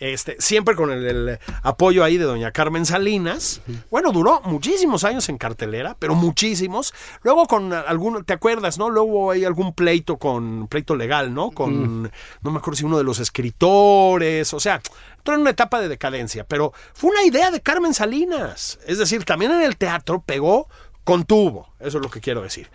[0.00, 3.60] Este, siempre con el, el apoyo ahí de doña Carmen Salinas.
[3.90, 6.94] Bueno, duró muchísimos años en cartelera, pero muchísimos.
[7.22, 8.88] Luego con algún, ¿te acuerdas, no?
[8.88, 11.50] Luego hay algún pleito con, pleito legal, ¿no?
[11.50, 14.80] Con, no me acuerdo si uno de los escritores, o sea,
[15.18, 18.78] entró en una etapa de decadencia, pero fue una idea de Carmen Salinas.
[18.86, 20.66] Es decir, también en el teatro pegó
[21.04, 22.70] con tubo, eso es lo que quiero decir.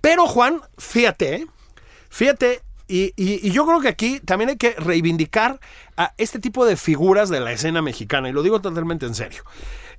[0.00, 1.46] Pero Juan, fíjate, ¿eh?
[2.08, 5.60] Fíjate, y, yo creo que aquí también hay que reivindicar
[5.96, 9.42] a este tipo de figuras de la escena mexicana, y lo digo totalmente en serio.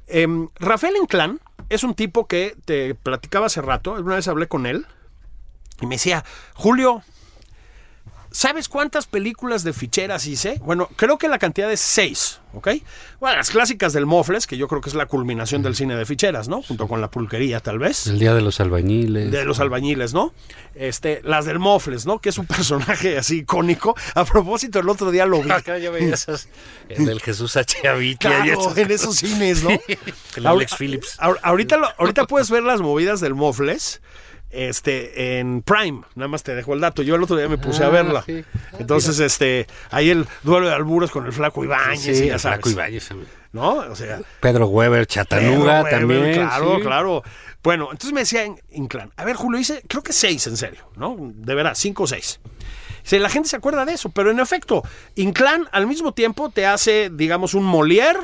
[0.08, 4.66] Em, Rafael Inclán es un tipo que te platicaba hace rato, una vez hablé con
[4.66, 4.86] él,
[5.82, 7.04] y me decía, Julio,
[8.36, 10.60] ¿Sabes cuántas películas de ficheras hice?
[10.62, 12.68] Bueno, creo que la cantidad es seis, ¿ok?
[13.22, 16.06] Bueno, las clásicas del Mofles, que yo creo que es la culminación del cine de
[16.06, 16.62] ficheras, ¿no?
[16.62, 18.08] Junto con la pulquería, tal vez.
[18.08, 19.32] El día de los albañiles.
[19.32, 20.34] De los albañiles, ¿no?
[20.76, 22.20] Este, las del Mofles, ¿no?
[22.20, 23.96] Que es un personaje así icónico.
[24.16, 25.50] A propósito, el otro día lo vi.
[25.50, 26.50] Acá ya veía esas.
[26.90, 27.88] El del Jesús H.
[27.88, 29.70] Avitia y Claro, esas en esos cines, ¿no?
[30.36, 31.18] El Alex Phillips.
[31.20, 34.02] Ahor- Ahorita, lo- ahorita puedes ver las movidas del Mofles
[34.56, 36.02] este, en Prime.
[36.16, 37.02] Nada más te dejo el dato.
[37.04, 38.24] Yo el otro día me puse a Ah, verla.
[38.26, 38.44] sí.
[38.80, 42.40] Entonces, este, ahí el duelo de albures con el flaco Ibáñez, Sí, y ya el
[42.40, 42.58] sabes.
[42.60, 43.30] Flaco Ibáñez también.
[43.54, 43.76] ¿No?
[43.76, 46.20] O sea, Pedro Weber, Chatanuga Pedro también.
[46.22, 46.82] Weber, Claro, sí.
[46.82, 47.24] claro.
[47.64, 51.16] Bueno, entonces me decía Inclán, a ver, Julio, hice, creo que seis, en serio, ¿no?
[51.20, 52.40] De verdad, cinco o seis.
[53.02, 54.84] Dice, la gente se acuerda de eso, pero en efecto,
[55.16, 58.20] Inclán al mismo tiempo te hace, digamos, un Molière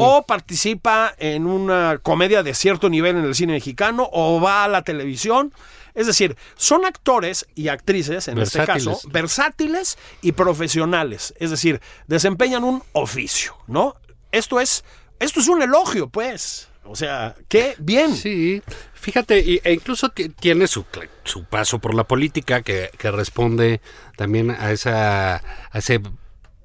[0.00, 4.68] o participa en una comedia de cierto nivel en el cine mexicano o va a
[4.68, 5.52] la televisión.
[5.94, 11.32] Es decir, son actores y actrices, en este caso, versátiles y profesionales.
[11.38, 13.94] Es decir, desempeñan un oficio, ¿no?
[14.30, 14.84] Esto es,
[15.20, 16.68] esto es un elogio, pues.
[16.84, 18.14] O sea, qué bien.
[18.14, 18.62] Sí,
[18.94, 20.84] fíjate, e incluso ti- tiene su,
[21.24, 23.80] su paso por la política que, que responde
[24.16, 26.00] también a, esa, a ese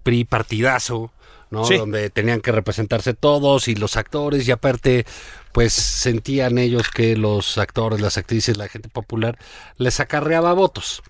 [0.04, 1.12] PRI partidazo,
[1.52, 1.66] ¿no?
[1.66, 1.78] Sí.
[1.78, 5.06] Donde tenían que representarse todos y los actores y aparte,
[5.52, 9.38] pues sentían ellos que los actores, las actrices, la gente popular
[9.78, 11.04] les acarreaba votos.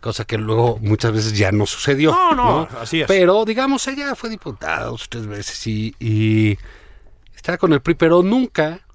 [0.00, 2.12] Cosa que luego muchas veces ya no sucedió.
[2.12, 3.08] No, no, así es.
[3.08, 6.56] Pero digamos, ella fue diputada tres veces y, y
[7.34, 8.86] estaba con el PRI, pero nunca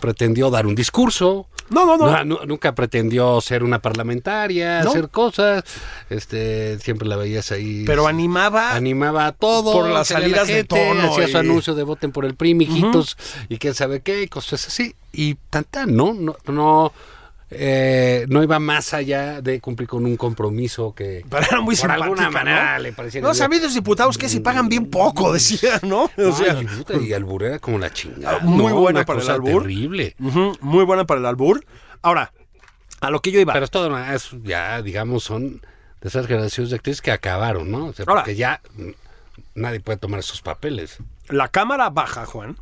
[0.00, 1.48] pretendió dar un discurso.
[1.68, 2.24] No, no, no.
[2.24, 4.90] nu- nunca pretendió ser una parlamentaria, No.
[4.90, 5.64] hacer cosas.
[6.10, 7.84] Este, siempre la veías ahí.
[7.86, 8.74] Pero animaba.
[8.74, 9.72] animaba a todo.
[9.72, 12.24] por las salía la salidas de gente, tono Hacía su y- anuncio de voten por
[12.24, 13.16] el PRI, mijitos,
[13.48, 14.94] y quién sabe qué, y cosas así.
[15.12, 16.14] Y tanta, ¿no?
[16.14, 16.92] No, no,
[17.50, 21.90] eh, no iba más allá de cumplir con un compromiso que Pero era muy por
[21.92, 22.82] alguna manera ¿no?
[22.82, 26.10] le parecía No, saben los diputados que si pagan bien poco, decía, ¿no?
[26.16, 26.60] O sea,
[27.00, 28.38] y, albur era como la chingada.
[28.40, 28.80] Ah, muy ¿no?
[28.80, 29.62] buena para el albur.
[29.62, 30.16] terrible.
[30.18, 31.64] muy buena para el albur.
[32.02, 32.32] Ahora,
[33.00, 33.52] a lo que yo iba.
[33.52, 35.60] Pero es todo es, ya, digamos, son
[36.00, 37.86] de esas generaciones de actrices que acabaron, ¿no?
[37.86, 38.90] O sea, Ahora- porque ya mm,
[39.54, 40.98] nadie puede tomar esos papeles.
[41.28, 42.56] la cámara baja, Juan,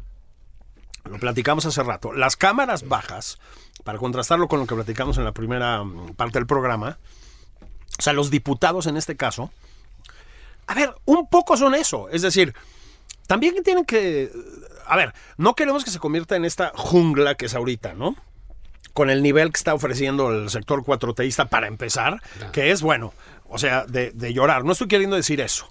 [1.05, 3.39] lo platicamos hace rato, las cámaras bajas,
[3.83, 6.99] para contrastarlo con lo que platicamos en la primera mm, parte del programa,
[7.99, 9.51] o sea, los diputados en este caso,
[10.67, 12.55] a ver, un poco son eso, es decir,
[13.27, 14.31] también tienen que,
[14.87, 18.17] a ver, no queremos que se convierta en esta jungla que es ahorita, ¿no?
[18.93, 22.23] Con el nivel que está ofreciendo el sector cuatroteísta para empezar,
[22.53, 23.13] que es bueno,
[23.49, 24.65] o sea, de, de llorar.
[24.65, 25.69] No estoy queriendo decir eso.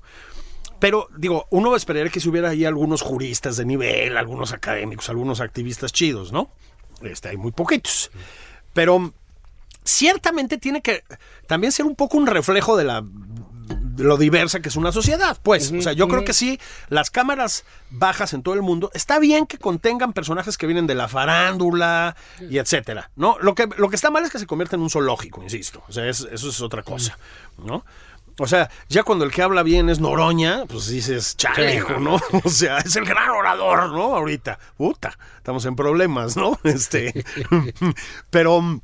[0.80, 5.40] Pero, digo, uno esperaría que si hubiera ahí algunos juristas de nivel, algunos académicos, algunos
[5.40, 6.52] activistas chidos, ¿no?
[7.04, 8.12] Este, hay muy poquitos.
[8.74, 9.14] Pero
[9.84, 11.04] ciertamente tiene que
[11.48, 15.38] también ser un poco un reflejo de la de lo diversa que es una sociedad,
[15.44, 15.72] pues.
[15.72, 19.46] o sea, yo creo que sí, las cámaras bajas en todo el mundo, está bien
[19.46, 22.16] que contengan personajes que vienen de la farándula
[22.50, 23.38] y etcétera, ¿no?
[23.40, 25.84] Lo que, lo que está mal es que se convierta en un zoológico, insisto.
[25.88, 27.20] O sea, es- eso es otra cosa,
[27.64, 27.86] ¿no?
[28.40, 32.00] O sea, ya cuando el que habla bien es Noroña, pues dices, chale, Sí, hijo,
[32.00, 32.20] no.
[32.44, 34.16] O sea, es el gran orador, ¿no?
[34.16, 36.60] Ahorita, puta, estamos en problemas, ¿no?
[36.64, 37.26] Este,
[38.30, 38.82] pero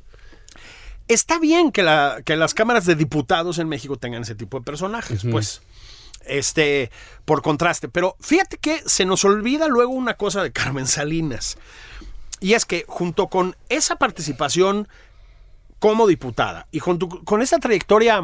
[1.08, 4.64] está bien que, la, que las cámaras de diputados en México tengan ese tipo de
[4.64, 5.62] personajes, pues.
[6.26, 6.90] Este,
[7.24, 7.88] por contraste.
[7.88, 11.56] Pero fíjate que se nos olvida luego una cosa de Carmen Salinas.
[12.40, 14.86] Y es que junto con esa participación
[15.78, 18.22] como diputada y junto con esa trayectoria,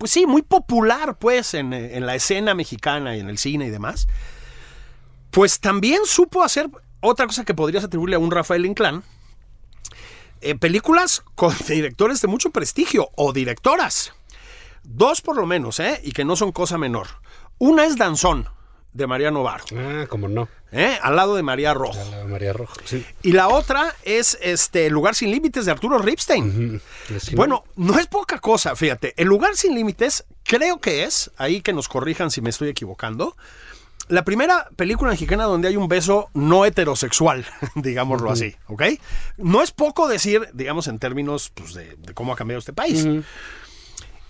[0.00, 3.66] pues sí, muy popular, pues, en, eh, en la escena mexicana y en el cine
[3.66, 4.08] y demás,
[5.30, 6.70] pues también supo hacer
[7.00, 9.04] otra cosa que podrías atribuirle a un Rafael Inclán,
[10.40, 14.14] eh, películas con directores de mucho prestigio o directoras.
[14.84, 16.00] Dos por lo menos, ¿eh?
[16.02, 17.08] Y que no son cosa menor.
[17.58, 18.48] Una es Danzón,
[18.92, 20.48] de Mariano Barro, Ah, como no.
[20.72, 20.98] ¿eh?
[21.02, 21.98] Al lado de María Rojo.
[22.10, 22.74] La María Rojo.
[22.84, 23.04] Sí.
[23.22, 26.80] Y la otra es este Lugar sin Límites de Arturo Ripstein.
[27.34, 29.14] Bueno, no es poca cosa, fíjate.
[29.16, 33.36] El Lugar sin Límites creo que es, ahí que nos corrijan si me estoy equivocando,
[34.08, 38.82] la primera película mexicana donde hay un beso no heterosexual, digámoslo así, ¿ok?
[39.36, 43.06] No es poco decir, digamos, en términos pues, de, de cómo ha cambiado este país.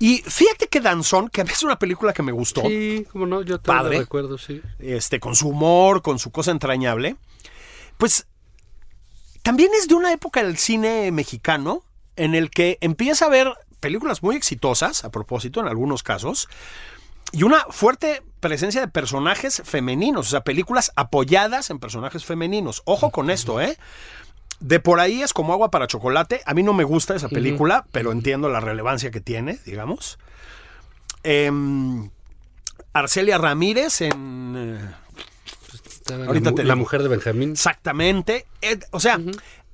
[0.03, 3.27] Y fíjate que Danzón, que a mí es una película que me gustó, Sí, como
[3.27, 3.95] no, yo también Padre.
[3.97, 4.63] lo recuerdo, sí.
[4.79, 7.17] este, con su humor, con su cosa entrañable,
[7.99, 8.27] pues
[9.43, 11.83] también es de una época del cine mexicano
[12.17, 16.49] en el que empieza a haber películas muy exitosas, a propósito, en algunos casos,
[17.33, 22.81] y una fuerte presencia de personajes femeninos, o sea, películas apoyadas en personajes femeninos.
[22.87, 23.77] Ojo con esto, ¿eh?
[24.61, 26.43] De por ahí es como agua para chocolate.
[26.45, 30.19] A mí no me gusta esa película, pero entiendo la relevancia que tiene, digamos.
[31.23, 32.11] em,
[32.93, 34.55] Arcelia Ramírez en...
[34.57, 37.53] eh, Ahorita la, te la mujer de Benjamín.
[37.53, 38.47] Exactamente.
[38.63, 39.19] Eh, o sea,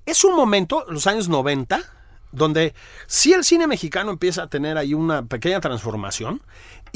[0.05, 1.81] es un momento, los años 90,
[2.33, 2.75] donde
[3.07, 6.43] sí el cine mexicano empieza a tener ahí una pequeña transformación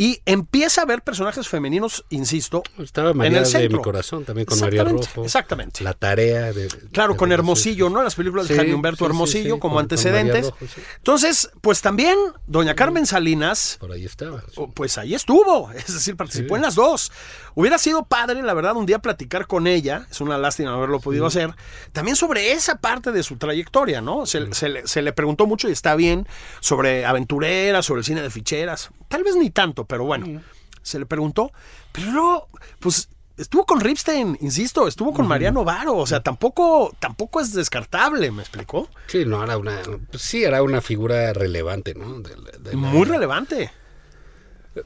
[0.02, 3.76] y empieza a ver personajes femeninos, insisto, Estaba en María el de centro.
[3.76, 5.24] mi corazón, también con María Rojo.
[5.24, 5.84] Exactamente.
[5.84, 6.68] La tarea de.
[6.90, 8.02] Claro, de- con de- Hermosillo, ¿no?
[8.02, 10.46] Las películas de Sí, Jaime Humberto sí, Hermosillo sí, como con- antecedentes.
[10.46, 10.56] Rojo.
[10.96, 14.42] Entonces, pues también doña Carmen Salinas Por ahí estaba.
[14.72, 17.12] Pues ahí estuvo, es decir, participó en las dos.
[17.54, 21.00] Hubiera sido padre, la verdad, un día platicar con ella, es una lástima no haberlo
[21.00, 21.54] podido hacer,
[21.92, 24.24] también sobre esa parte de su trayectoria, ¿no?
[24.24, 26.26] Se, se le, se le preguntó mucho y está bien
[26.60, 30.40] sobre aventureras, sobre el cine de ficheras, tal vez ni tanto, pero bueno,
[30.82, 31.52] se le preguntó,
[31.92, 32.48] pero luego,
[32.78, 38.30] pues estuvo con Ripstein, insisto, estuvo con Mariano Varo, o sea, tampoco, tampoco es descartable,
[38.30, 38.88] ¿me explicó?
[39.08, 39.80] Sí, no, era una.
[40.10, 42.20] pues sí, era una figura relevante, ¿no?
[42.20, 43.70] De la- de la- Muy relevante.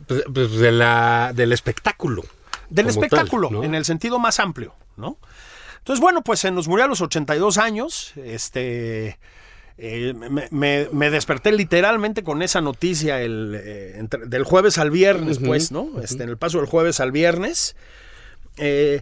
[0.06, 2.22] pues, pues, de la, del espectáculo.
[2.70, 3.62] Del tal, espectáculo, ¿no?
[3.64, 5.18] en el sentido más amplio, ¿no?
[5.78, 8.12] Entonces, bueno, pues se nos murió a los 82 años.
[8.16, 9.18] Este.
[9.76, 14.90] Eh, me, me- me desperté literalmente con esa noticia el, eh, entre- del jueves al
[14.90, 16.00] viernes, pues, ¿no?
[16.02, 17.74] Este, en el paso del jueves al viernes.
[18.56, 19.00] Eh,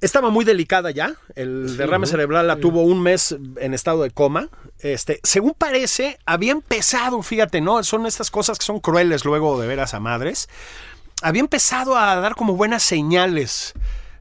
[0.00, 1.14] estaba muy delicada ya.
[1.34, 4.48] El derrame cerebral la tuvo un mes en estado de coma.
[4.78, 7.82] Este, según parece, había empezado, fíjate, ¿no?
[7.82, 10.48] Son estas cosas que son crueles luego de veras a madres.
[11.22, 13.72] Había empezado a dar como buenas señales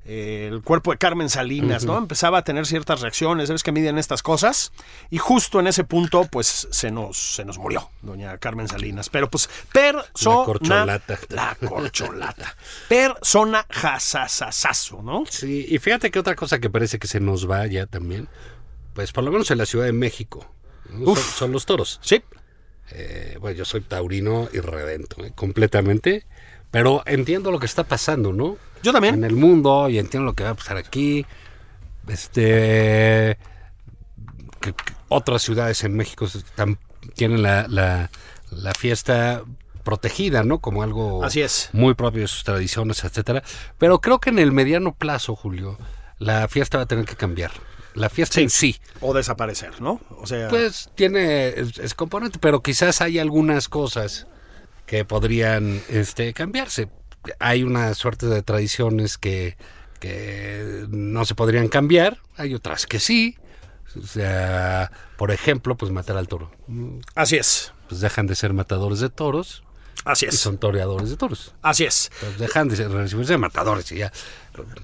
[0.08, 1.98] eh, el cuerpo de Carmen Salinas, ¿no?
[1.98, 4.72] Empezaba a tener ciertas reacciones, ¿sabes que miden estas cosas?
[5.10, 9.10] Y justo en ese punto, pues, se nos, se nos murió doña Carmen Salinas.
[9.10, 10.46] Pero pues, persona...
[10.46, 11.20] corcholata.
[11.30, 12.56] La corcholata.
[12.88, 15.24] persona jasasasazo, ¿no?
[15.28, 18.28] Sí, y fíjate que otra cosa que parece que se nos va ya también,
[18.94, 20.46] pues por lo menos en la Ciudad de México,
[20.92, 21.16] ¿no?
[21.16, 22.00] son, son los toros.
[22.04, 22.22] Sí.
[22.92, 25.32] Eh, bueno, yo soy taurino y redento, ¿eh?
[25.34, 26.26] completamente,
[26.76, 28.58] pero entiendo lo que está pasando, ¿no?
[28.84, 29.16] Yo también.
[29.16, 31.26] En el mundo y entiendo lo que va a pasar aquí.
[32.08, 33.38] Este.
[34.62, 36.80] que- que otras ciudades en México están-
[37.16, 38.10] tienen la, la-
[38.52, 39.44] la fiesta
[39.84, 40.60] protegida, ¿no?
[40.60, 41.70] Como algo Así es.
[41.74, 43.44] muy propio de sus tradiciones, etcétera.
[43.78, 45.78] Pero creo que en el mediano plazo, Julio,
[46.18, 47.52] la fiesta va a tener que cambiar.
[47.94, 50.02] La fiesta en sí, O desaparecer, ¿no?
[50.20, 50.50] O sea...
[50.50, 54.26] pues tiene es, es componente, pero quizás hay algunas cosas
[54.86, 56.90] que podrían este, cambiarse.
[57.40, 59.58] Hay una suerte de tradiciones que,
[60.00, 63.38] que no se podrían cambiar, hay otras que sí.
[63.98, 66.52] O sea, por ejemplo, pues matar al toro.
[67.16, 67.74] Así es.
[67.88, 69.64] Pues dejan de ser matadores de toros
[70.06, 70.40] Así y es.
[70.40, 71.56] son toreadores de toros.
[71.64, 72.12] Así es.
[72.20, 74.14] Pues dejan de ser recibirse de matadores y ya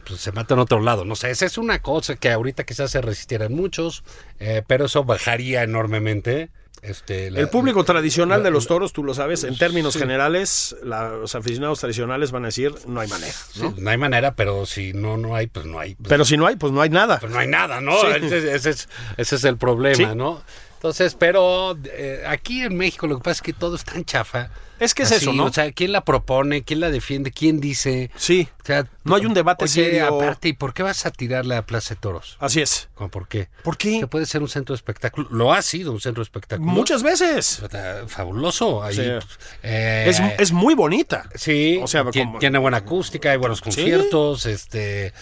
[0.06, 1.06] pues, se matan a otro lado.
[1.06, 4.04] No sé, esa es una cosa que ahorita quizás se resistieran muchos,
[4.40, 6.50] eh, pero eso bajaría enormemente.
[6.82, 10.76] Este, la- El público tradicional la- de los toros, tú lo sabes, en términos generales,
[10.84, 13.34] la- los aficionados tradicionales van a decir, no hay manera.
[13.54, 13.90] Sí, ¿no?
[13.92, 15.94] hay manera, pero si no, no hay, pues no hay.
[15.96, 17.20] pues, Pero si no hay, pues no hay nada.
[17.20, 17.92] pues no hay nada, ¿no?
[18.02, 18.08] Sí.
[18.24, 20.16] Ese, ese es, ese es el problema.
[20.16, 20.42] ¿no?
[20.76, 24.50] Entonces, pero eh, aquí en México lo que pasa es que todo es tan chafa.
[24.82, 25.46] Es que es Así, eso, ¿no?
[25.46, 26.64] O sea, ¿quién la propone?
[26.64, 27.32] ¿Quién la defiende?
[27.32, 28.12] ¿Quién dice?
[28.18, 30.08] Sí, O sea, No hay un debate oye, serio.
[30.08, 32.36] aparte, ¿y por qué vas a tirarle a Plaza de Toros?
[32.40, 32.90] así es.
[32.96, 33.48] ¿Cómo por qué?
[33.64, 34.00] ¿Por qué?
[34.00, 35.28] Que puede ser un centro de espectáculo.
[35.32, 36.70] Lo ha sido un centro de espectáculo.
[36.70, 37.62] Muchas veces.
[38.08, 38.84] Fabuloso.
[38.84, 39.02] Ahí, Sí.
[39.64, 41.30] eh, Es, es muy bonita.
[41.36, 45.14] Sí, O sea, tien- como- tiene buena acústica, hay buenos conciertos, este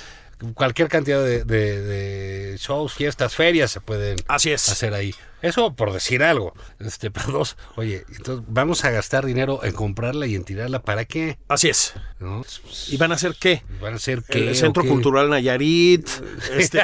[0.54, 4.70] cualquier cantidad de, de- de shows, fiestas, ferias se pueden Así es.
[4.70, 5.14] hacer ahí.
[5.42, 6.54] Eso por decir algo.
[6.80, 11.06] Este, pero dos, oye, entonces vamos a gastar dinero en comprarla y en tirarla, ¿para
[11.06, 11.38] qué?
[11.48, 11.94] Así es.
[12.20, 12.44] ¿No?
[12.90, 13.64] ¿Y van a hacer qué?
[13.82, 16.08] Van a ser que El Centro Cultural Nayarit,
[16.58, 16.84] este,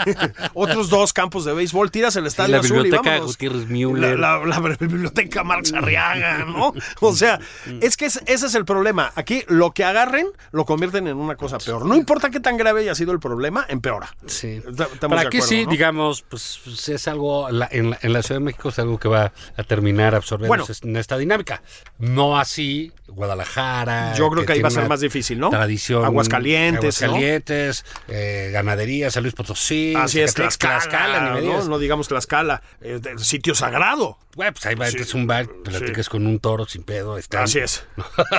[0.54, 3.32] otros dos campos de béisbol, tiras el estadio La azul y biblioteca vámonos.
[3.36, 4.18] Gutiérrez Müller.
[4.18, 6.72] La, la- la biblioteca Marx Arriaga, ¿no?
[7.00, 7.40] O sea,
[7.80, 9.12] es que es- ese es el problema.
[9.16, 11.84] Aquí lo que agarren lo convierten en una cosa peor.
[11.86, 14.14] No importa qué tan grave haya sido el problema, empeora.
[14.26, 14.60] Sí.
[14.76, 15.70] Ta- estamos Para de acuerdo, sí, ¿no?
[15.70, 19.08] digamos, pues, es algo, la- en, la, en la Ciudad de México es algo que
[19.08, 20.64] va a terminar absorbiendo Bueno.
[20.82, 21.62] en esta dinámica.
[21.98, 24.14] No así Guadalajara.
[24.14, 25.50] Yo creo que ahí va a ser más difícil, ¿no?
[25.50, 26.04] Tradición.
[26.04, 27.06] Aguascalientes, ¿no?
[27.08, 29.94] Aguascalientes, eh, ganadería, San Luis Potosí.
[29.96, 31.64] Así es, Tlaxcala, me ¿no?
[31.64, 34.18] No digamos Tlaxcala, eh, sitio sagrado.
[34.36, 36.10] Bueno, pues ahí va, Sí, es un bar, platiques sí.
[36.10, 37.18] con un toro sin pedo.
[37.18, 37.84] están- Así es.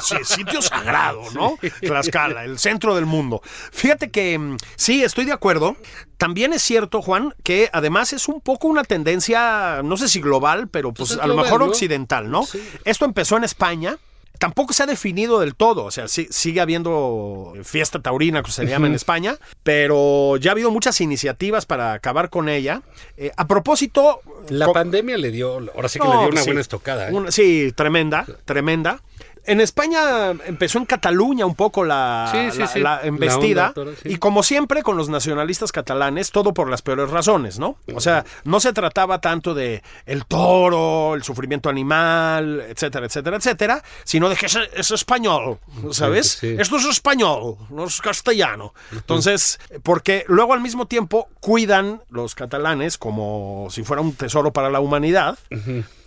[0.01, 1.57] Sí, sitio sagrado, ¿no?
[1.81, 3.41] Tlaxcala, el centro del mundo.
[3.71, 5.75] Fíjate que mm, sí, estoy de acuerdo.
[6.17, 9.40] También es cierto, Juan, que además es un poco una tendencia,
[9.83, 11.67] no sé si global, pero pues, Pues es a lo global, mejor ¿no?
[11.67, 12.45] occidental, ¿no?
[12.45, 12.61] Sí.
[12.85, 13.97] Esto empezó en España.
[14.39, 18.63] Tampoco se ha definido del todo, o sea, sí- sigue habiendo fiesta taurina, que se
[18.63, 22.81] le llama en España, pero ya ha habido muchas iniciativas para acabar con ella.
[23.17, 24.21] Eh, a propósito...
[24.49, 26.47] La pandemia le dio, ahora sí que no, le dio una sí.
[26.47, 27.09] buena estocada.
[27.09, 27.13] ¿eh?
[27.13, 29.01] Una- sí, tremenda, tremenda.
[29.45, 32.79] En España empezó en Cataluña un poco la, Sí, sí, sí.
[32.79, 33.73] la La embestida.
[33.75, 33.93] onda.
[34.03, 37.77] Y como siempre con los nacionalistas catalanes, todo por las peores razones, ¿no?
[37.95, 43.83] O sea, no se trataba tanto de el toro, el sufrimiento animal, etcétera, etcétera, etcétera,
[44.03, 45.57] sino de que es, es español,
[45.91, 46.43] ¿sabes?
[46.43, 48.73] Esto es español, no es castellano.
[48.91, 54.69] Entonces, porque luego al mismo tiempo cuidan los catalanes como si fuera un tesoro para
[54.69, 55.37] la humanidad,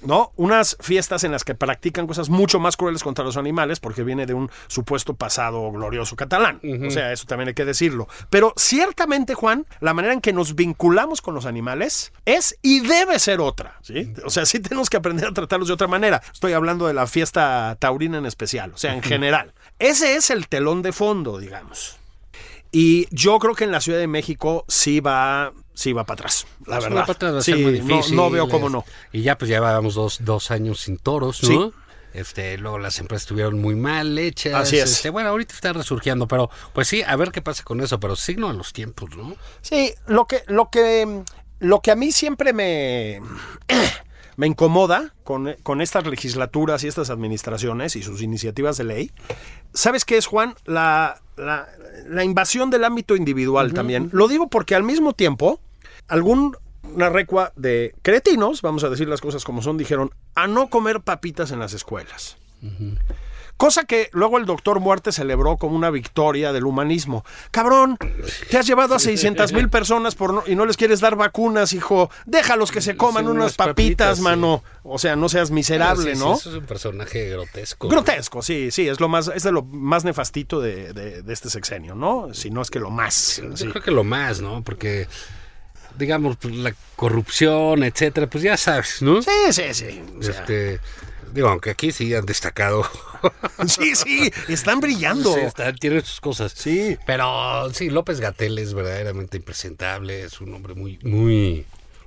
[0.05, 0.33] ¿no?
[0.37, 4.27] Unas fiestas en las que practican cosas mucho más crueles contra los animales porque viene
[4.27, 6.61] de un supuesto pasado glorioso catalán.
[6.87, 8.09] O sea, eso también hay que decirlo.
[8.31, 13.19] Pero ciertamente, Juan, la manera en que nos vinculamos con los animales es y debe
[13.19, 14.13] ser otra, ¿sí?
[14.25, 16.23] O sea, sí tenemos que aprender a tratarlos de otra manera.
[16.33, 19.53] Estoy hablando de la fiesta taurina en especial, o sea, en general.
[19.79, 21.99] Ese es el telón de fondo, digamos.
[22.71, 26.47] Y yo creo que en la Ciudad de México sí va, sí va para atrás,
[26.67, 27.33] la Pues verdad.
[27.35, 28.85] va a Sí, ser muy no- difícil, no, veo cómo no.
[29.13, 31.49] Y ya pues llevábamos dos, dos años sin toros, ¿no?
[31.49, 31.73] Sí.
[32.15, 34.55] Este, luego las empresas estuvieron muy mal hechas.
[34.55, 34.89] Así es.
[34.93, 38.15] Este, bueno, ahorita está resurgiendo, pero pues sí, a ver qué pasa con eso, pero
[38.15, 39.35] signo a los tiempos, ¿no?
[39.63, 41.23] Sí, lo que, lo que,
[41.59, 43.21] lo que a mí siempre me,
[44.37, 49.11] me incomoda con, con estas legislaturas y estas administraciones y sus iniciativas de ley,
[49.73, 50.55] ¿sabes qué es, Juan?
[50.65, 51.69] La, la,
[52.09, 54.11] la invasión del ámbito individual también.
[54.13, 55.61] Lo digo porque al mismo tiempo,
[56.09, 56.57] algún
[56.93, 61.01] una recua de cretinos, vamos a decir las cosas como son, dijeron a no comer
[61.01, 62.37] papitas en las escuelas.
[63.57, 67.25] Cosa que luego el doctor Muerte celebró como una victoria del humanismo.
[67.53, 67.97] Cabrón,
[68.51, 71.73] te has llevado a 600 mil personas por no- y no les quieres dar vacunas,
[71.73, 72.11] hijo.
[72.27, 74.23] Déjalos que se coman Sí, unas unas papitas, papitas, sí.
[74.23, 74.63] mano.
[74.83, 76.35] O sea, no seas miserable, sí, ¿no?
[76.35, 77.89] eso es un personaje grotesco.
[77.89, 81.49] Grotesco, sí, sí, es lo más, es de lo más nefastito de, de- de este
[81.49, 82.35] sexenio, ¿no?
[82.35, 83.41] Si no es que lo más.
[83.43, 83.69] Yo sí.
[83.69, 84.63] creo que lo más, ¿no?
[84.65, 85.07] Porque,
[85.97, 89.23] digamos, pues, la corrupción, etcétera, pues ya sabes, ¿no?
[89.23, 90.03] Sí, sí, sí.
[90.19, 90.81] o sea, Este,
[91.33, 92.85] digo, aunque aquí sí han destacado.
[93.67, 95.35] sí, sí, están brillando.
[95.35, 96.53] Sí, están- tienen sus cosas.
[96.53, 96.97] Sí.
[97.07, 101.65] Pero sí, López Gatel es verdaderamente impresentable, es un hombre muy, muy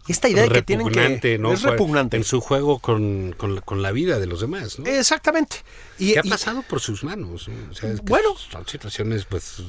[0.08, 1.38] Esta idea de que tienen repugnante, que...
[1.38, 1.52] ¿no?
[1.54, 2.18] Es repugnante.
[2.18, 4.86] En su juego con, con la, con la vida de los demás, ¿no?
[4.88, 5.58] Exactamente.
[6.00, 7.48] Y, que ha y- pasado por sus manos.
[7.48, 7.72] ¿no?
[7.72, 8.30] O sea, es que Bueno.
[8.52, 9.62] Son situaciones, pues,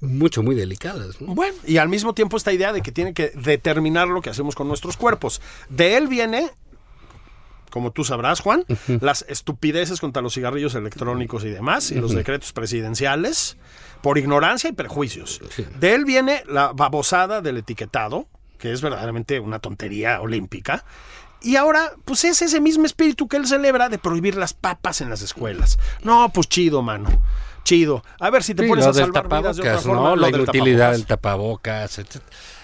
[0.00, 1.34] mucho, muy delicadas, ¿no?
[1.34, 4.54] Bueno, y al mismo tiempo esta idea de que tiene que determinar lo que hacemos
[4.54, 5.40] con nuestros cuerpos.
[5.68, 6.50] De él viene,
[7.70, 8.64] como tú sabrás, Juan,
[9.00, 13.56] las estupideces contra los cigarrillos electrónicos y demás, y los decretos presidenciales,
[14.02, 15.40] por ignorancia y prejuicios.
[15.80, 18.26] De él viene la babosada del etiquetado,
[18.58, 20.84] que es verdaderamente una tontería olímpica.
[21.40, 25.08] Y ahora, pues es ese mismo espíritu que él celebra de prohibir las papas en
[25.10, 25.78] las escuelas.
[26.02, 27.08] No, pues chido, mano.
[27.62, 28.02] Chido.
[28.18, 30.02] A ver si te Sí, pones a del salvar vidas de otra tapabocas, forma.
[30.02, 30.16] ¿no?
[30.16, 31.96] Lo La del inutilidad tapabocas.
[31.96, 32.22] del tapabocas.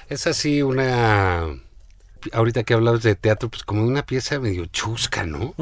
[0.09, 1.47] Es así una...
[2.33, 5.55] Ahorita que hablabas de teatro, pues como de una pieza medio chusca, ¿no?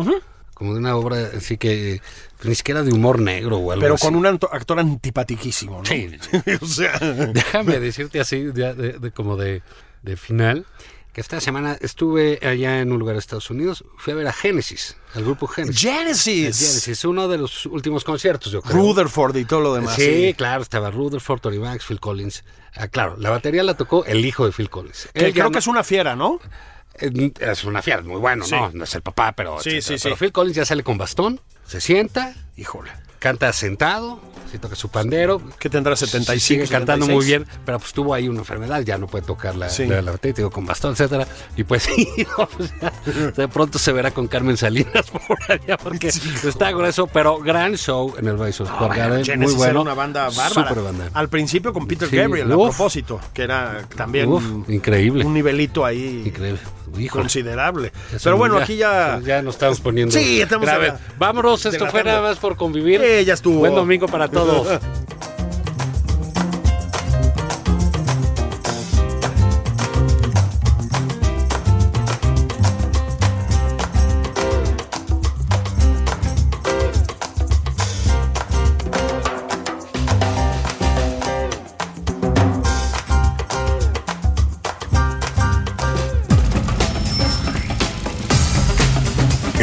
[0.55, 2.01] Como de una obra así que
[2.37, 4.07] pues, ni siquiera de humor negro o algo Pero así.
[4.07, 5.85] con un anto- actor antipatiquísimo, ¿no?
[5.85, 6.09] Sí.
[6.61, 9.63] o sea, Déjame decirte así, de, de- de- como de,
[10.03, 10.65] de final,
[11.13, 14.33] que esta semana estuve allá en un lugar de Estados Unidos, fui a ver a
[14.33, 15.81] Genesis, al grupo Genesis.
[15.81, 16.59] Genesis.
[16.59, 18.77] Genesis, uno de los últimos conciertos, yo creo.
[18.77, 19.95] Rutherford y todo lo demás.
[19.97, 22.45] Sí, claro, estaba Rutherford, Tony Banks, Phil Collins.
[22.75, 25.11] Ah, claro, la batería la tocó el hijo de Phil Collins.
[25.13, 26.41] Que creo no- que es una fiera, ¿no?
[26.95, 28.53] es una fiera, muy bueno, Sí.
[28.55, 28.71] ¿no?
[28.73, 29.99] No es el papá, pero, Sí, etcétera.
[29.99, 30.19] sí, pero sí.
[30.21, 32.91] Phil Collins ya sale con bastón, se sienta, Híjole.
[33.19, 34.21] canta sentado,
[34.53, 35.41] sí toca su pandero.
[35.59, 37.15] Que tendrá 75, Sigue cantando 76.
[37.17, 39.87] muy bien, pero pues tuvo ahí una enfermedad, ya no puede tocar la, Sí.
[39.87, 41.27] la, la batería, digo, con bastón, etcétera.
[41.57, 42.07] Y pues sí,
[43.37, 48.15] de pronto se verá con Carmen Salinas por allá, porque está grueso, pero gran show
[48.19, 49.71] en el Madison No, Square bueno, Garden, Genesis muy bueno.
[49.71, 50.49] era una banda bárbara.
[50.69, 51.09] Super banda.
[51.15, 55.25] Al principio con Peter Sí, Gabriel, a propósito, que era también Uf, increíble.
[55.25, 56.61] un nivelito ahí Increíble.
[56.99, 57.23] Híjole.
[57.23, 57.93] considerable.
[58.11, 59.19] Eso Pero no, bueno, aquí ya...
[59.25, 60.13] Ya nos estamos poniendo.
[60.15, 60.91] Sí, estamos grave.
[60.91, 63.01] a- Vámonos, esto fue nada más por convivir.
[63.01, 63.61] Sí, ya estuvo.
[63.61, 64.29] Buen domingo para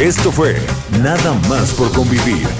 [0.00, 0.56] Esto fue
[1.02, 2.59] Nada más por convivir.